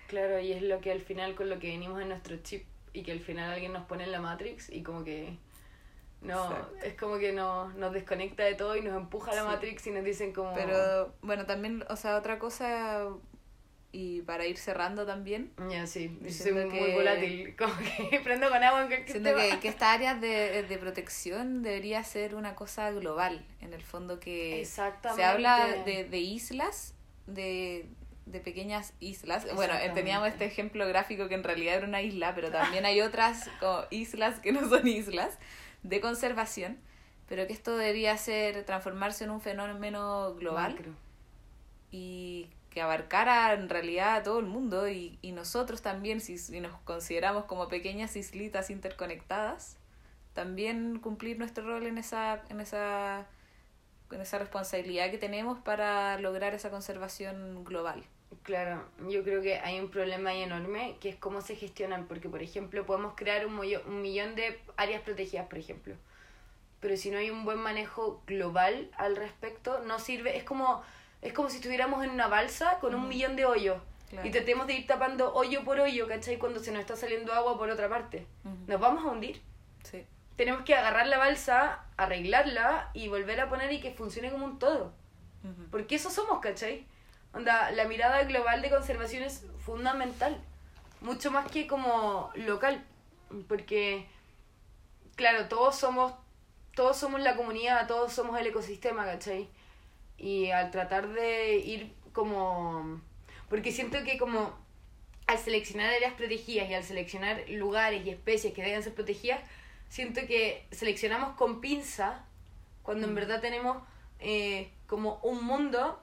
claro, 0.07 0.39
y 0.39 0.51
es 0.51 0.61
lo 0.61 0.81
que 0.81 0.91
al 0.91 1.01
final 1.01 1.33
con 1.33 1.49
lo 1.49 1.57
que 1.57 1.69
venimos 1.69 1.99
en 2.01 2.09
nuestro 2.09 2.35
chip 2.43 2.65
y 2.93 3.01
que 3.01 3.11
al 3.13 3.21
final 3.21 3.49
alguien 3.49 3.73
nos 3.73 3.85
pone 3.85 4.03
en 4.03 4.11
la 4.11 4.19
Matrix 4.21 4.69
y 4.69 4.83
como 4.83 5.03
que 5.03 5.37
no, 6.21 6.45
Exacto. 6.51 6.75
es 6.83 6.93
como 6.95 7.17
que 7.17 7.31
no, 7.33 7.69
nos 7.73 7.93
desconecta 7.93 8.43
de 8.43 8.55
todo 8.55 8.75
y 8.75 8.81
nos 8.81 8.95
empuja 8.95 9.31
a 9.31 9.35
la 9.35 9.41
Sí. 9.41 9.47
Matrix 9.47 9.87
y 9.87 9.91
nos 9.91 10.03
dicen 10.03 10.33
como... 10.33 10.53
Pero 10.53 11.13
bueno, 11.21 11.45
también, 11.45 11.83
o 11.89 11.95
sea, 11.95 12.17
otra 12.17 12.39
cosa, 12.39 13.07
y 13.91 14.21
para 14.23 14.45
ir 14.45 14.57
cerrando 14.57 15.05
también, 15.05 15.51
Ya, 15.69 15.85
sí, 15.87 16.17
yo 16.21 16.31
soy 16.31 16.51
muy 16.53 16.69
que- 16.69 16.95
volátil, 16.95 17.55
como 17.57 17.73
que 17.77 18.19
prendo 18.21 18.49
con 18.49 18.63
agua 18.63 18.81
en 18.81 18.87
cualquier 18.87 19.11
siento 19.21 19.35
que, 19.35 19.59
que 19.59 19.67
esta 19.67 19.93
área 19.93 20.15
de, 20.15 20.63
de 20.63 20.77
protección 20.77 21.61
debería 21.63 22.03
ser 22.03 22.35
una 22.35 22.55
cosa 22.55 22.91
global, 22.91 23.45
en 23.61 23.73
el 23.73 23.83
fondo 23.83 24.19
que 24.19 24.65
se 24.65 25.23
habla 25.23 25.83
de, 25.85 26.03
de 26.05 26.17
islas, 26.17 26.93
de, 27.27 27.87
de 28.25 28.39
pequeñas 28.39 28.93
islas. 28.99 29.45
Bueno, 29.55 29.75
eh, 29.75 29.91
teníamos 29.93 30.27
este 30.27 30.45
ejemplo 30.45 30.87
gráfico 30.87 31.27
que 31.29 31.35
en 31.35 31.43
realidad 31.43 31.75
era 31.75 31.87
una 31.87 32.01
isla, 32.01 32.33
pero 32.35 32.49
también 32.51 32.85
hay 32.85 32.99
otras 33.01 33.47
como 33.59 33.83
islas 33.91 34.39
que 34.39 34.51
no 34.51 34.67
son 34.67 34.87
islas 34.87 35.37
de 35.89 36.01
conservación, 36.01 36.77
pero 37.27 37.45
que 37.47 37.53
esto 37.53 37.77
debería 37.77 38.17
ser 38.17 38.63
transformarse 38.65 39.23
en 39.23 39.29
un 39.29 39.41
fenómeno 39.41 40.33
global 40.35 40.73
Macro. 40.73 40.91
y 41.91 42.49
que 42.71 42.81
abarcara 42.81 43.53
en 43.53 43.69
realidad 43.69 44.17
a 44.17 44.23
todo 44.23 44.39
el 44.39 44.47
mundo 44.47 44.89
y, 44.89 45.17
y 45.21 45.31
nosotros 45.31 45.81
también, 45.81 46.19
si, 46.21 46.37
si 46.37 46.59
nos 46.59 46.77
consideramos 46.81 47.45
como 47.45 47.67
pequeñas 47.67 48.15
islitas 48.15 48.69
interconectadas, 48.69 49.77
también 50.33 50.99
cumplir 50.99 51.39
nuestro 51.39 51.65
rol 51.65 51.85
en 51.85 51.97
esa, 51.97 52.43
en 52.49 52.59
esa, 52.59 53.27
en 54.11 54.21
esa 54.21 54.39
responsabilidad 54.39 55.09
que 55.11 55.17
tenemos 55.17 55.59
para 55.59 56.19
lograr 56.19 56.53
esa 56.53 56.69
conservación 56.69 57.63
global. 57.63 58.03
Claro, 58.43 58.83
yo 59.09 59.23
creo 59.23 59.41
que 59.41 59.59
hay 59.59 59.79
un 59.79 59.89
problema 59.89 60.29
ahí 60.31 60.43
enorme 60.43 60.97
que 60.99 61.09
es 61.09 61.15
cómo 61.15 61.41
se 61.41 61.55
gestionan, 61.55 62.05
porque 62.07 62.29
por 62.29 62.43
ejemplo 62.43 62.85
podemos 62.85 63.13
crear 63.15 63.45
un, 63.47 63.55
mollo- 63.57 63.83
un 63.87 64.01
millón 64.01 64.35
de 64.35 64.59
áreas 64.77 65.01
protegidas, 65.01 65.47
por 65.47 65.57
ejemplo, 65.57 65.95
pero 66.79 66.95
si 66.97 67.09
no 67.09 67.17
hay 67.17 67.31
un 67.31 67.43
buen 67.45 67.57
manejo 67.57 68.21
global 68.27 68.91
al 68.97 69.15
respecto, 69.15 69.79
no 69.85 69.97
sirve, 69.99 70.37
es 70.37 70.43
como, 70.43 70.83
es 71.23 71.33
como 71.33 71.49
si 71.49 71.57
estuviéramos 71.57 72.03
en 72.03 72.11
una 72.11 72.27
balsa 72.27 72.77
con 72.79 72.93
un 72.93 73.07
millón 73.07 73.35
de 73.35 73.45
hoyos 73.45 73.81
Claro. 74.09 74.27
y 74.27 74.31
tratemos 74.31 74.67
de 74.67 74.73
ir 74.75 74.85
tapando 74.85 75.33
hoyo 75.33 75.63
por 75.63 75.79
hoyo, 75.79 76.07
¿cachai? 76.07 76.37
Cuando 76.37 76.59
se 76.59 76.71
nos 76.71 76.81
está 76.81 76.95
saliendo 76.95 77.33
agua 77.33 77.57
por 77.57 77.69
otra 77.71 77.89
parte. 77.89 78.27
Nos 78.67 78.79
vamos 78.79 79.03
a 79.03 79.07
hundir. 79.09 79.41
Sí, 79.83 80.05
Tenemos 80.35 80.61
que 80.61 80.75
agarrar 80.75 81.07
la 81.07 81.17
balsa, 81.17 81.83
arreglarla 81.97 82.91
y 82.93 83.07
volver 83.07 83.39
a 83.41 83.49
poner 83.49 83.71
y 83.71 83.79
que 83.81 83.91
funcione 83.91 84.29
como 84.31 84.45
un 84.45 84.59
todo. 84.59 84.93
Porque 85.71 85.95
eso 85.95 86.11
somos, 86.11 86.39
¿cachai? 86.39 86.85
Onda, 87.35 87.69
la 87.71 87.83
mirada 87.83 88.23
global 88.23 88.61
de 88.61 88.69
conservación 88.69 89.23
es 89.23 89.45
fundamental. 89.59 90.41
Mucho 91.01 91.31
más 91.31 91.51
que 91.51 91.67
como 91.67 92.31
local. 92.35 92.81
Porque, 93.49 94.05
claro, 95.15 95.49
todos 95.49 95.75
somos, 95.75 96.13
todos 96.75 96.95
somos 96.95 97.19
la 97.19 97.35
comunidad, 97.35 97.87
todos 97.87 98.13
somos 98.13 98.39
el 98.39 98.47
ecosistema, 98.47 99.03
¿cachai? 99.03 99.49
Y 100.17 100.49
al 100.51 100.71
tratar 100.71 101.09
de 101.09 101.57
ir 101.57 101.93
como... 102.13 103.01
Porque 103.49 103.73
siento 103.73 104.01
que 104.05 104.17
como 104.17 104.57
al 105.27 105.37
seleccionar 105.37 105.93
áreas 105.93 106.13
protegidas 106.13 106.69
y 106.69 106.73
al 106.73 106.83
seleccionar 106.83 107.43
lugares 107.49 108.05
y 108.05 108.11
especies 108.11 108.53
que 108.53 108.63
deben 108.63 108.81
ser 108.81 108.93
protegidas, 108.93 109.41
siento 109.89 110.21
que 110.25 110.65
seleccionamos 110.71 111.35
con 111.35 111.59
pinza 111.59 112.23
cuando 112.81 113.07
en 113.07 113.15
verdad 113.15 113.41
tenemos 113.41 113.83
eh, 114.19 114.71
como 114.87 115.19
un 115.23 115.43
mundo 115.43 115.99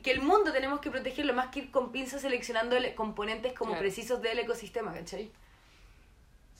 que 0.00 0.10
el 0.10 0.22
mundo 0.22 0.52
tenemos 0.52 0.80
que 0.80 0.90
protegerlo 0.90 1.34
más 1.34 1.48
que 1.48 1.60
ir 1.60 1.70
con 1.70 1.92
pinza 1.92 2.18
seleccionando 2.18 2.76
ele- 2.76 2.94
componentes 2.94 3.52
como 3.52 3.72
Claro. 3.72 3.82
precisos 3.82 4.22
del 4.22 4.38
ecosistema, 4.38 4.92
¿cachai? 4.92 5.30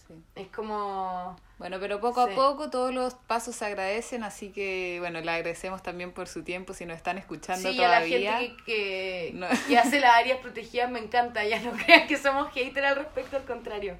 sí. 0.06 0.14
Es 0.34 0.48
como... 0.48 1.36
Bueno, 1.58 1.78
pero 1.80 2.00
poco 2.00 2.26
Sí. 2.26 2.32
a 2.32 2.34
poco 2.34 2.68
todos 2.70 2.92
los 2.92 3.14
pasos 3.14 3.54
se 3.54 3.64
agradecen, 3.64 4.24
así 4.24 4.50
que 4.50 4.96
bueno, 5.00 5.20
le 5.20 5.30
agradecemos 5.30 5.82
también 5.82 6.12
por 6.12 6.26
su 6.28 6.42
tiempo 6.42 6.74
si 6.74 6.84
nos 6.86 6.96
están 6.96 7.18
escuchando 7.18 7.70
Sí, 7.70 7.78
a 7.78 7.88
la 7.88 7.96
todavía. 8.00 8.38
gente 8.38 8.56
que, 8.64 8.64
que, 8.64 9.30
No. 9.34 9.46
que 9.68 9.78
hace 9.78 10.00
las 10.00 10.14
áreas 10.16 10.38
protegidas 10.40 10.90
me 10.90 10.98
encanta, 10.98 11.44
ya 11.44 11.60
no 11.60 11.72
crean 11.86 12.06
que 12.08 12.16
somos 12.18 12.52
haters 12.52 12.86
al 12.86 12.96
respecto, 12.96 13.36
al 13.36 13.44
contrario. 13.44 13.96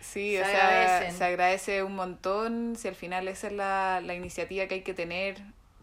Sí, 0.00 0.32
Se 0.36 0.42
o 0.42 0.46
sea, 0.46 0.68
agradecen. 0.68 1.18
se 1.18 1.24
agradece 1.24 1.82
un 1.84 1.94
montón, 1.94 2.74
si 2.76 2.88
al 2.88 2.96
final 2.96 3.28
esa 3.28 3.46
es 3.46 3.52
la, 3.52 4.00
la 4.02 4.14
iniciativa 4.14 4.66
que 4.66 4.74
hay 4.76 4.82
que 4.82 4.94
tener. 4.94 5.40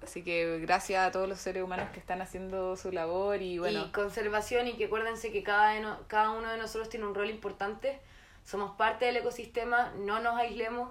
Así 0.09 0.23
que 0.23 0.57
gracias 0.57 1.07
a 1.07 1.11
todos 1.11 1.29
los 1.29 1.37
seres 1.37 1.61
humanos 1.61 1.89
que 1.93 1.99
están 1.99 2.19
haciendo 2.23 2.75
su 2.75 2.91
labor 2.91 3.43
y 3.43 3.59
bueno, 3.59 3.85
Y 3.85 3.91
conservación 3.91 4.67
y 4.67 4.73
que 4.73 4.85
acuérdense 4.85 5.31
que 5.31 5.43
cada, 5.43 5.73
de 5.73 5.81
no- 5.81 5.99
cada 6.07 6.31
uno 6.31 6.49
de 6.51 6.57
nosotros 6.57 6.89
tiene 6.89 7.05
un 7.05 7.13
rol 7.13 7.29
importante. 7.29 7.99
Somos 8.43 8.75
parte 8.75 9.05
del 9.05 9.17
ecosistema, 9.17 9.93
no 9.99 10.19
nos 10.19 10.35
aislemos, 10.39 10.89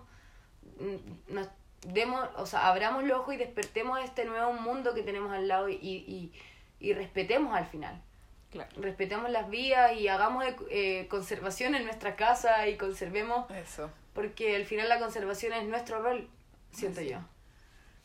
mm, 0.78 1.34
nos 1.34 1.48
demos, 1.84 2.28
o 2.36 2.46
sea, 2.46 2.68
abramos 2.68 3.02
los 3.02 3.18
ojos 3.18 3.34
y 3.34 3.38
despertemos 3.38 3.98
este 4.04 4.24
nuevo 4.24 4.52
mundo 4.52 4.94
que 4.94 5.02
tenemos 5.02 5.32
al 5.32 5.48
lado 5.48 5.68
y, 5.68 5.74
y, 5.82 6.32
y 6.78 6.92
respetemos 6.92 7.56
al 7.56 7.66
final. 7.66 8.00
Claro. 8.52 8.70
Respetemos 8.76 9.30
las 9.30 9.50
vías 9.50 9.94
y 9.96 10.06
hagamos 10.06 10.44
eh, 10.70 11.08
conservación 11.10 11.74
en 11.74 11.84
nuestra 11.84 12.14
casa 12.14 12.68
y 12.68 12.76
conservemos, 12.76 13.50
Eso. 13.50 13.90
porque 14.14 14.54
al 14.54 14.64
final 14.64 14.88
la 14.88 15.00
conservación 15.00 15.52
es 15.54 15.64
nuestro 15.66 16.00
rol, 16.02 16.28
siento 16.70 17.00
yo. 17.00 17.18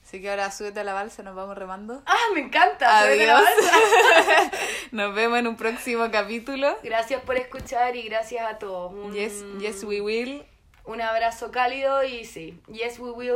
Así 0.05 0.21
que 0.21 0.29
ahora 0.29 0.51
súbete 0.51 0.81
a 0.81 0.83
la 0.83 0.93
balsa, 0.93 1.23
nos 1.23 1.35
vamos 1.35 1.57
remando. 1.57 2.03
¡Ah, 2.05 2.15
me 2.35 2.41
encanta! 2.41 3.05
De 3.05 3.25
la 3.25 3.37
Adiós. 3.37 3.49
balsa. 3.63 4.51
Nos 4.91 5.15
vemos 5.15 5.39
en 5.39 5.47
un 5.47 5.55
próximo 5.55 6.11
capítulo. 6.11 6.77
Gracias 6.83 7.21
por 7.23 7.35
escuchar 7.37 7.95
y 7.95 8.03
gracias 8.03 8.45
a 8.45 8.59
todos. 8.59 8.93
Un, 8.93 9.13
Yes, 9.13 9.43
yes 9.59 9.83
we 9.83 10.01
will. 10.01 10.45
un 10.85 11.01
abrazo 11.01 11.49
cálido 11.51 12.03
y 12.03 12.25
sí, 12.25 12.59
yes 12.67 12.99
we 12.99 13.09
will. 13.11 13.31